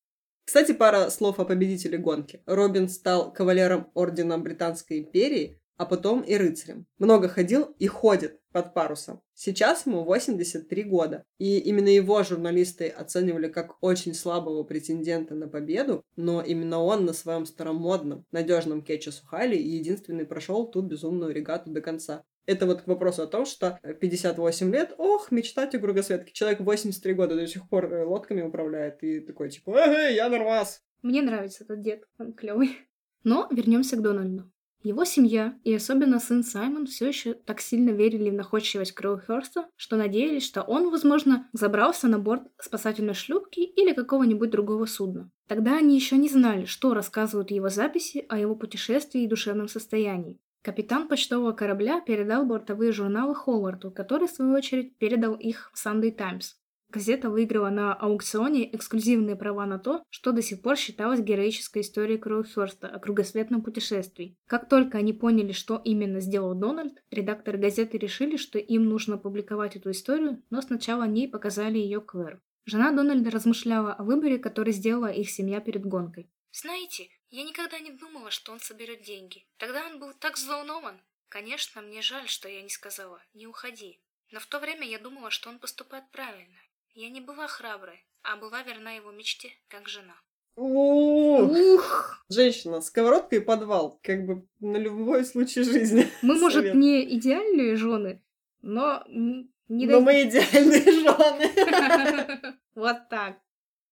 [0.49, 2.41] Кстати, пара слов о победителе гонки.
[2.47, 6.87] Робин стал кавалером Ордена Британской империи, а потом и рыцарем.
[6.99, 9.21] Много ходил и ходит под парусом.
[9.35, 11.25] Сейчас ему 83 года.
[11.39, 17.13] И именно его журналисты оценивали как очень слабого претендента на победу, но именно он на
[17.13, 22.25] своем старомодном, надежном кетче Сухали единственный прошел ту безумную регату до конца.
[22.47, 26.33] Это вот к вопросу о том, что 58 лет, ох, мечтать о кругосветке.
[26.33, 30.81] Человек 83 года до сих пор э, лодками управляет и такой типа, эй, я нормас.
[31.03, 32.79] Мне нравится этот дед, он клевый.
[33.23, 34.51] Но вернемся к Дональду.
[34.83, 39.97] Его семья и особенно сын Саймон все еще так сильно верили в находчивость Кроухерста, что
[39.97, 45.31] надеялись, что он, возможно, забрался на борт спасательной шлюпки или какого-нибудь другого судна.
[45.49, 50.39] Тогда они еще не знали, что рассказывают его записи о его путешествии и душевном состоянии.
[50.63, 56.13] Капитан почтового корабля передал бортовые журналы Ховарду, который, в свою очередь, передал их в Sunday
[56.13, 56.57] Times.
[56.91, 62.17] Газета выиграла на аукционе эксклюзивные права на то, что до сих пор считалось героической историей
[62.17, 64.39] Кроухерста о кругосветном путешествии.
[64.47, 69.77] Как только они поняли, что именно сделал Дональд, редакторы газеты решили, что им нужно опубликовать
[69.77, 72.41] эту историю, но сначала они показали ее Клэр.
[72.65, 76.31] Жена Дональда размышляла о выборе, который сделала их семья перед гонкой.
[76.53, 79.47] Знаете, я никогда не думала, что он соберет деньги.
[79.59, 81.03] Тогда он был так взволнован.
[81.29, 84.01] Конечно, мне жаль, что я не сказала «не уходи».
[84.31, 86.59] Но в то время я думала, что он поступает правильно.
[86.95, 90.15] Я не была храброй, а была верна его мечте, как жена.
[90.57, 92.25] Ух!
[92.29, 94.01] Женщина, сковородка и подвал.
[94.03, 96.09] Как бы на любой случай жизни.
[96.23, 98.21] Мы, может, не идеальные жены,
[98.61, 102.55] но не Но мы идеальные жены.
[102.75, 103.39] Вот так.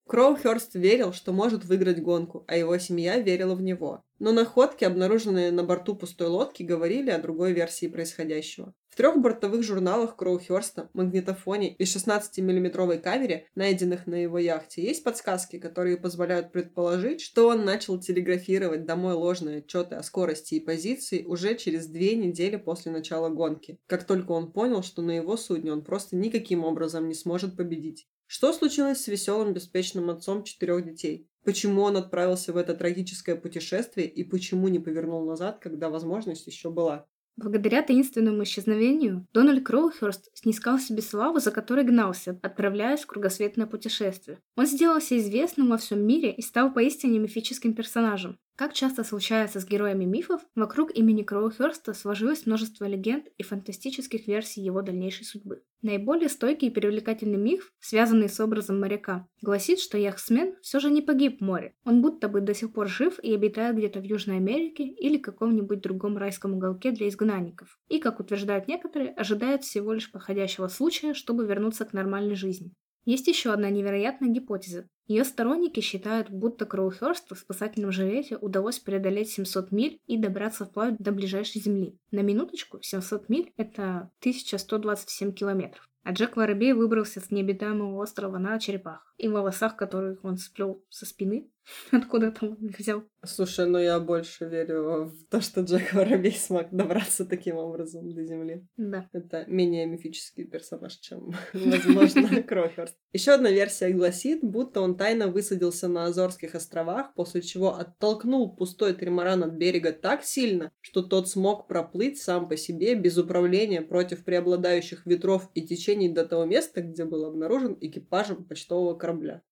[0.08, 4.04] Кроухерст верил, что может выиграть гонку, а его семья верила в него.
[4.20, 8.72] Но находки, обнаруженные на борту пустой лодки, говорили о другой версии происходящего.
[8.88, 15.58] В трех бортовых журналах Кроухерста, магнитофоне и 16-миллиметровой камере, найденных на его яхте, есть подсказки,
[15.58, 21.56] которые позволяют предположить, что он начал телеграфировать домой ложные отчеты о скорости и позиции уже
[21.56, 25.82] через две недели после начала гонки, как только он понял, что на его судне он
[25.82, 28.06] просто никаким образом не сможет победить.
[28.26, 31.28] Что случилось с веселым, беспечным отцом четырех детей?
[31.44, 36.70] Почему он отправился в это трагическое путешествие и почему не повернул назад, когда возможность еще
[36.70, 37.06] была?
[37.36, 44.38] Благодаря таинственному исчезновению, Дональд Кроухерст снискал себе славу, за которой гнался, отправляясь в кругосветное путешествие.
[44.56, 48.38] Он сделался известным во всем мире и стал поистине мифическим персонажем.
[48.56, 54.62] Как часто случается с героями мифов, вокруг имени Кроухерста сложилось множество легенд и фантастических версий
[54.62, 55.62] его дальнейшей судьбы.
[55.82, 61.02] Наиболее стойкий и привлекательный миф, связанный с образом моряка, гласит, что яхтсмен все же не
[61.02, 61.74] погиб в море.
[61.84, 65.82] Он будто бы до сих пор жив и обитает где-то в Южной Америке или каком-нибудь
[65.82, 67.78] другом райском уголке для изгнанников.
[67.88, 72.72] И, как утверждают некоторые, ожидает всего лишь подходящего случая, чтобы вернуться к нормальной жизни.
[73.04, 74.88] Есть еще одна невероятная гипотеза.
[75.06, 80.96] Ее сторонники считают, будто Кроухерсту в спасательном жилете удалось преодолеть 700 миль и добраться вплавь
[80.98, 81.96] до ближайшей земли.
[82.10, 85.88] На минуточку, 700 миль— это 1127 километров.
[86.02, 91.06] А Джек Воробей выбрался с необитаемого острова на черепах и волосах, которых он сплел со
[91.06, 91.50] спины.
[91.92, 93.02] Откуда там он взял?
[93.24, 98.24] Слушай, ну я больше верю в то, что Джек Воробей смог добраться таким образом до
[98.24, 98.64] Земли.
[98.76, 99.08] Да.
[99.12, 102.96] Это менее мифический персонаж, чем, возможно, Крохерст.
[103.12, 108.94] Еще одна версия гласит, будто он тайно высадился на Азорских островах, после чего оттолкнул пустой
[108.94, 114.24] тримаран от берега так сильно, что тот смог проплыть сам по себе без управления против
[114.24, 119.05] преобладающих ветров и течений до того места, где был обнаружен экипажем почтового корабля.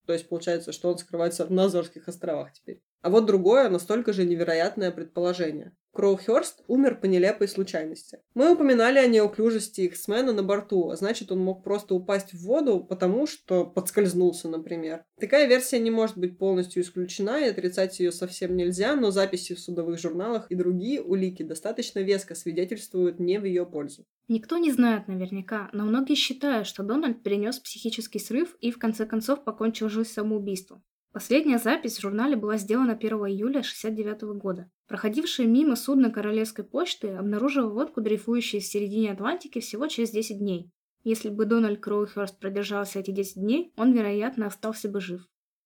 [0.06, 2.82] То есть получается, что он скрывается на Азорских островах теперь.
[3.02, 5.76] А вот другое, настолько же невероятное предположение.
[5.94, 8.18] Кроухерст умер по нелепой случайности.
[8.34, 12.80] Мы упоминали о неуклюжести Иксмена на борту, а значит, он мог просто упасть в воду,
[12.80, 15.04] потому что подскользнулся, например.
[15.20, 19.60] Такая версия не может быть полностью исключена, и отрицать ее совсем нельзя, но записи в
[19.60, 24.04] судовых журналах и другие улики достаточно веско свидетельствуют не в ее пользу.
[24.26, 29.06] Никто не знает наверняка, но многие считают, что Дональд перенес психический срыв и в конце
[29.06, 30.82] концов покончил жизнь самоубийством.
[31.14, 34.68] Последняя запись в журнале была сделана 1 июля 1969 года.
[34.88, 40.72] Проходившее мимо судно Королевской почты обнаружило лодку, дрейфующую в середине Атлантики всего через 10 дней.
[41.04, 45.24] Если бы Дональд Кроухерст продержался эти 10 дней, он, вероятно, остался бы жив.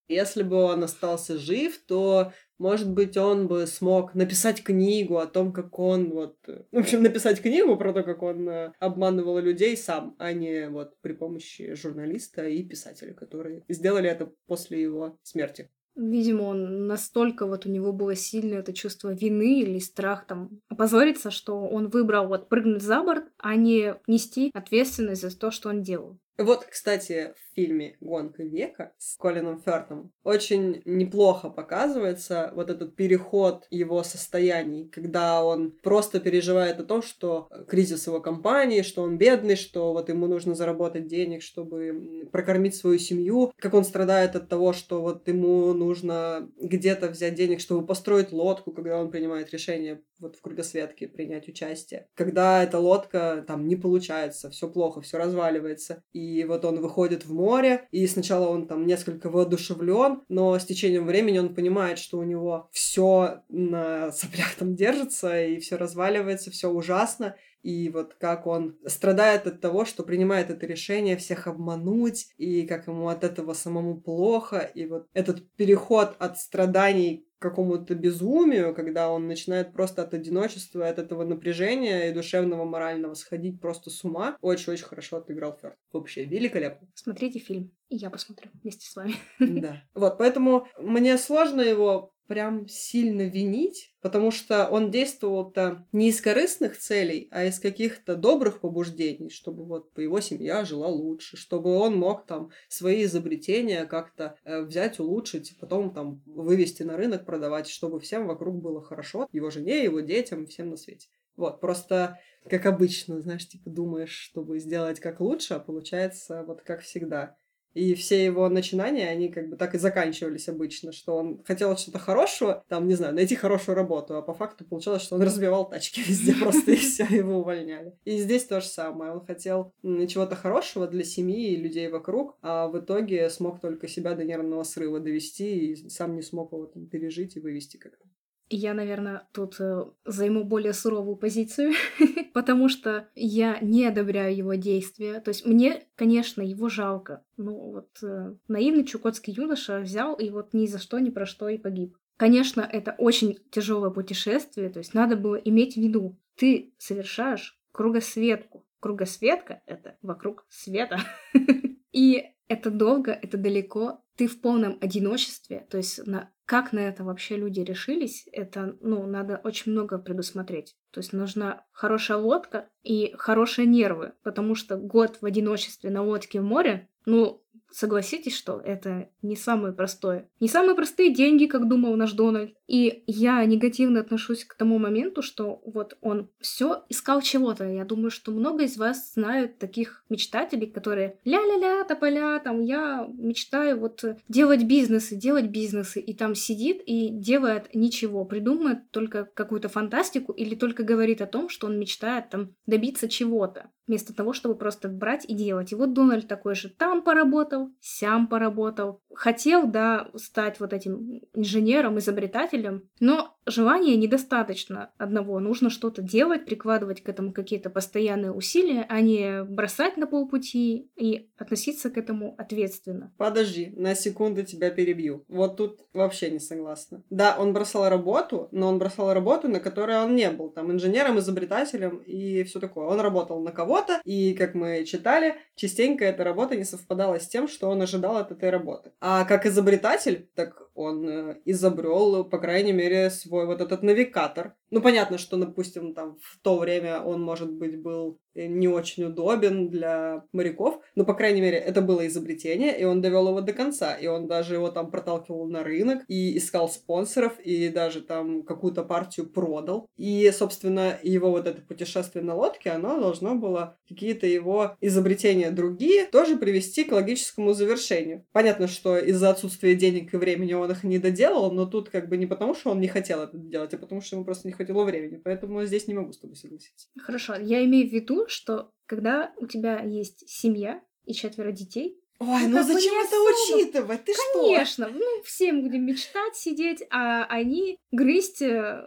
[0.08, 5.52] Если бы он остался жив, то может быть, он бы смог написать книгу о том,
[5.52, 6.36] как он вот...
[6.46, 11.00] В общем, написать книгу про то, как он э, обманывал людей сам, а не вот
[11.00, 15.70] при помощи журналиста и писателя, которые сделали это после его смерти.
[15.98, 21.32] Видимо, он настолько вот у него было сильное это чувство вины или страх там опозориться,
[21.32, 25.82] что он выбрал вот прыгнуть за борт, а не нести ответственность за то, что он
[25.82, 26.16] делал.
[26.38, 34.04] Вот, кстати, фильме «Гонка века» с Колином Фёртом очень неплохо показывается вот этот переход его
[34.04, 39.92] состояний, когда он просто переживает о том, что кризис его компании, что он бедный, что
[39.92, 45.02] вот ему нужно заработать денег, чтобы прокормить свою семью, как он страдает от того, что
[45.02, 50.42] вот ему нужно где-то взять денег, чтобы построить лодку, когда он принимает решение вот в
[50.42, 52.06] кругосветке принять участие.
[52.14, 57.32] Когда эта лодка там не получается, все плохо, все разваливается, и вот он выходит в
[57.32, 57.47] море,
[57.90, 62.68] и сначала он там несколько воодушевлен, но с течением времени он понимает, что у него
[62.72, 69.46] все на соплях там держится, и все разваливается, все ужасно, и вот как он страдает
[69.46, 74.58] от того, что принимает это решение всех обмануть, и как ему от этого самому плохо,
[74.58, 80.98] и вот этот переход от страданий какому-то безумию, когда он начинает просто от одиночества, от
[80.98, 85.76] этого напряжения и душевного, морального сходить просто с ума, очень-очень хорошо отыграл Фёрд.
[85.92, 86.88] Вообще великолепно.
[86.94, 89.14] Смотрите фильм, и я посмотрю вместе с вами.
[89.38, 89.82] Да.
[89.94, 96.78] Вот, поэтому мне сложно его прям сильно винить, потому что он действовал-то не из корыстных
[96.78, 102.26] целей, а из каких-то добрых побуждений, чтобы вот его семья жила лучше, чтобы он мог
[102.26, 108.26] там свои изобретения как-то э, взять, улучшить, потом там вывести на рынок, продавать, чтобы всем
[108.26, 111.08] вокруг было хорошо, его жене, его детям, всем на свете.
[111.36, 112.18] Вот, просто
[112.48, 117.36] как обычно, знаешь, типа думаешь, чтобы сделать как лучше, а получается вот как всегда.
[117.74, 121.98] И все его начинания, они как бы так и заканчивались обычно, что он хотел что-то
[121.98, 126.00] хорошего, там, не знаю, найти хорошую работу, а по факту получалось, что он разбивал тачки
[126.00, 127.94] везде просто, и все, его увольняли.
[128.04, 129.12] И здесь то же самое.
[129.12, 134.14] Он хотел чего-то хорошего для семьи и людей вокруг, а в итоге смог только себя
[134.14, 138.08] до нервного срыва довести и сам не смог его там пережить и вывести как-то.
[138.50, 141.72] Я, наверное, тут э, займу более суровую позицию,
[142.38, 145.18] потому что я не одобряю его действия.
[145.18, 147.24] То есть мне, конечно, его жалко.
[147.36, 151.48] Ну вот э, наивный чукотский юноша взял и вот ни за что, ни про что
[151.48, 151.96] и погиб.
[152.16, 158.64] Конечно, это очень тяжелое путешествие, то есть надо было иметь в виду, ты совершаешь кругосветку.
[158.78, 161.00] Кругосветка— это вокруг света.
[161.90, 167.04] И это долго, это далеко, ты в полном одиночестве, то есть на как на это
[167.04, 170.76] вообще люди решились, это, ну, надо очень много предусмотреть.
[170.90, 176.40] То есть нужна хорошая лодка и хорошие нервы, потому что год в одиночестве на лодке
[176.40, 180.28] в море, ну, согласитесь, что это не самое простое.
[180.40, 182.54] Не самые простые деньги, как думал наш Дональд.
[182.66, 187.64] И я негативно отношусь к тому моменту, что вот он все искал чего-то.
[187.64, 193.78] Я думаю, что много из вас знают таких мечтателей, которые ля-ля-ля, тополя, там я мечтаю
[193.80, 200.32] вот делать бизнесы, делать бизнесы, и там сидит и делает ничего, придумывает только какую-то фантастику
[200.32, 204.88] или только говорит о том, что он мечтает там добиться чего-то вместо того, чтобы просто
[204.88, 205.72] брать и делать.
[205.72, 209.00] И вот Дональд такой же там поработал, сям поработал.
[209.14, 215.40] Хотел, да, стать вот этим инженером, изобретателем, но желания недостаточно одного.
[215.40, 221.30] Нужно что-то делать, прикладывать к этому какие-то постоянные усилия, а не бросать на полпути и
[221.38, 223.12] относиться к этому ответственно.
[223.16, 225.24] Подожди, на секунду тебя перебью.
[225.28, 227.02] Вот тут вообще не согласна.
[227.10, 230.50] Да, он бросал работу, но он бросал работу, на которой он не был.
[230.50, 232.86] Там инженером, изобретателем и все такое.
[232.86, 237.48] Он работал на кого-то, и, как мы читали, частенько эта работа не совпадала с тем,
[237.48, 238.92] что он ожидал от этой работы.
[239.00, 244.54] А как изобретатель, так он э, изобрел, по крайней мере, свой вот этот навигатор.
[244.70, 249.04] Ну, понятно, что, допустим, там в то время он, может быть, был Э, не очень
[249.04, 253.52] удобен для моряков, но, по крайней мере, это было изобретение, и он довел его до
[253.52, 258.44] конца, и он даже его там проталкивал на рынок, и искал спонсоров, и даже там
[258.44, 259.88] какую-то партию продал.
[259.96, 266.06] И, собственно, его вот это путешествие на лодке, оно должно было какие-то его изобретения другие
[266.06, 268.24] тоже привести к логическому завершению.
[268.32, 272.16] Понятно, что из-за отсутствия денег и времени он их не доделал, но тут как бы
[272.16, 274.84] не потому, что он не хотел это делать, а потому, что ему просто не хватило
[274.84, 275.20] времени.
[275.22, 276.88] Поэтому здесь не могу с тобой согласиться.
[276.98, 282.48] Хорошо, я имею в виду, что когда у тебя есть семья и четверо детей, Ой,
[282.48, 283.60] ну, ну зачем это особо.
[283.60, 284.04] учитывать?
[284.04, 284.86] Ты Конечно, что?
[284.86, 288.42] Конечно, ну все будем мечтать, сидеть, а они грызть...
[288.42, 288.82] Э,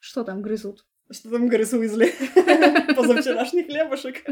[0.00, 0.84] что там грызут?
[1.10, 2.12] Что там грыз Уизли?
[2.96, 4.24] Позавчерашний хлебушек.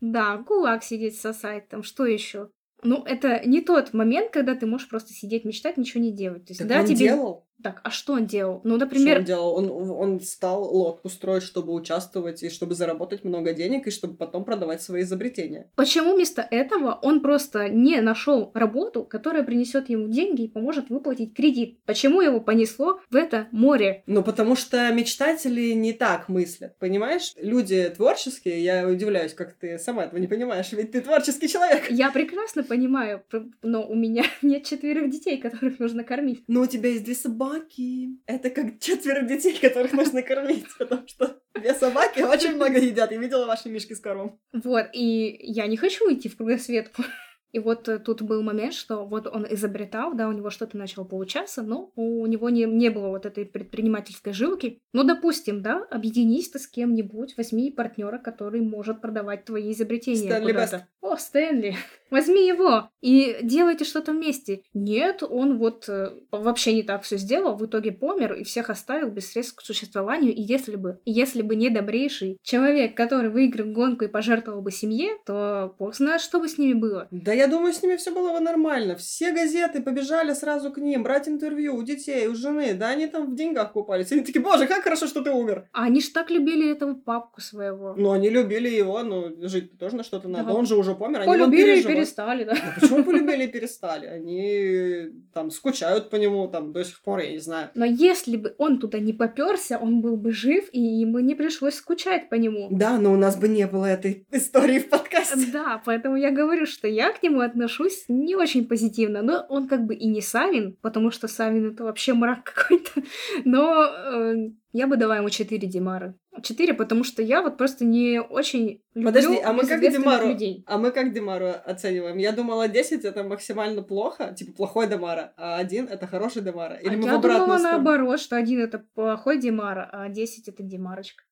[0.00, 2.50] Да, кулак сидеть, сосать, там что еще?
[2.82, 6.44] Ну, это не тот момент, когда ты можешь просто сидеть, мечтать, ничего не делать.
[6.46, 6.96] То есть, так да, он тебе...
[6.96, 7.47] делал.
[7.62, 8.60] Так, а что он делал?
[8.62, 9.14] Ну, например...
[9.14, 9.54] Что он делал?
[9.54, 14.44] Он, он стал лодку строить, чтобы участвовать и чтобы заработать много денег, и чтобы потом
[14.44, 15.68] продавать свои изобретения.
[15.74, 21.34] Почему вместо этого он просто не нашел работу, которая принесет ему деньги и поможет выплатить
[21.34, 21.78] кредит?
[21.84, 24.04] Почему его понесло в это море?
[24.06, 27.34] Ну, потому что мечтатели не так мыслят, понимаешь?
[27.40, 31.90] Люди творческие, я удивляюсь, как ты сама этого не понимаешь, ведь ты творческий человек.
[31.90, 33.24] Я прекрасно понимаю,
[33.62, 36.44] но у меня нет четверых детей, которых нужно кормить.
[36.46, 38.08] Но у тебя есть две собаки собаки.
[38.26, 43.10] Это как четверо детей, которых нужно кормить, потому что две собаки очень много едят.
[43.12, 44.38] Я видела ваши мишки с кормом.
[44.52, 47.02] Вот, и я не хочу идти в кругосветку.
[47.50, 51.04] И вот э, тут был момент, что вот он изобретал, да, у него что-то начало
[51.04, 54.82] получаться, но у него не, не было вот этой предпринимательской жилки.
[54.92, 60.30] Ну, допустим, да, объединись ты с кем-нибудь, возьми партнера, который может продавать твои изобретения.
[60.30, 60.74] Стэнли Бест.
[61.00, 61.74] О, Стэнли.
[62.10, 64.62] Возьми его и делайте что-то вместе.
[64.74, 69.10] Нет, он вот э, вообще не так все сделал, в итоге помер и всех оставил
[69.10, 70.34] без средств к существованию.
[70.34, 75.16] И если бы, если бы не добрейший человек, который выиграл гонку и пожертвовал бы семье,
[75.26, 77.08] то бог знает, что бы с ними было.
[77.10, 78.96] Да я думаю, с ними все было бы нормально.
[78.96, 82.74] Все газеты побежали сразу к ним, брать интервью у детей, у жены.
[82.74, 84.10] Да они там в деньгах купались.
[84.12, 85.68] Они такие, боже, как хорошо, что ты умер.
[85.72, 87.94] А они ж так любили этого папку своего.
[87.96, 90.46] Ну, они любили его, но жить тоже на что-то надо.
[90.46, 90.54] Да.
[90.54, 91.97] Он же уже помер, они Полюбили и.
[92.00, 92.54] Перестали, да.
[92.54, 94.06] Да почему полюбили и перестали?
[94.06, 97.70] Они там скучают по нему там до сих пор, я не знаю.
[97.74, 101.74] Но если бы он туда не поперся, он был бы жив, и ему не пришлось
[101.74, 102.68] скучать по нему.
[102.70, 105.46] Да, но у нас бы не было этой истории в подкасте.
[105.52, 109.22] Да, поэтому я говорю, что я к нему отношусь не очень позитивно.
[109.22, 113.02] Но он как бы и не Савин, потому что Савин это вообще мрак какой-то.
[113.44, 116.14] Но э, я бы дала ему 4 Димара.
[116.42, 120.28] 4, потому что я вот просто не очень люблю Подожди, а мы как Димару?
[120.28, 120.64] людей.
[120.66, 122.16] А мы как Демару оцениваем?
[122.18, 126.76] Я думала, 10 это максимально плохо, типа плохой Демара, а 1 это хороший Демара.
[126.76, 127.76] Или а мы в я обратную думала сторону?
[127.84, 131.24] наоборот, что один это плохой Димара, а 10 это Димарочка.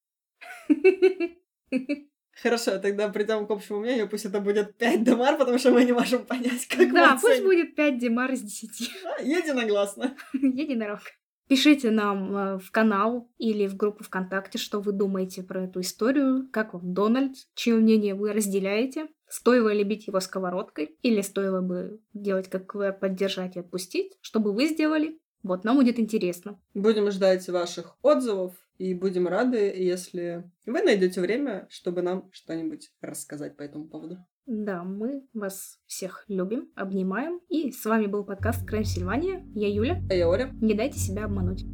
[2.42, 5.92] Хорошо, тогда придем к общему мнению, пусть это будет 5 Демар, потому что мы не
[5.92, 8.90] можем понять, как Да, пусть будет 5 Димар из 10.
[9.04, 10.14] А, Единогласно.
[10.34, 11.00] Единорог.
[11.48, 16.48] Пишите нам э, в канал или в группу ВКонтакте, что вы думаете про эту историю,
[16.52, 22.00] как вам Дональд, чье мнение вы разделяете, стоило ли бить его сковородкой, или стоило бы
[22.14, 25.20] делать как КВР, поддержать и отпустить, что бы вы сделали.
[25.44, 26.60] Вот, нам будет интересно.
[26.74, 33.56] Будем ждать ваших отзывов и будем рады, если вы найдете время, чтобы нам что-нибудь рассказать
[33.56, 34.18] по этому поводу.
[34.46, 37.40] Да, мы вас всех любим, обнимаем.
[37.48, 39.44] И с вами был подкаст Крайм Сильвания.
[39.54, 40.00] Я Юля.
[40.08, 40.50] А я Оля.
[40.60, 41.64] Не дайте себя обмануть.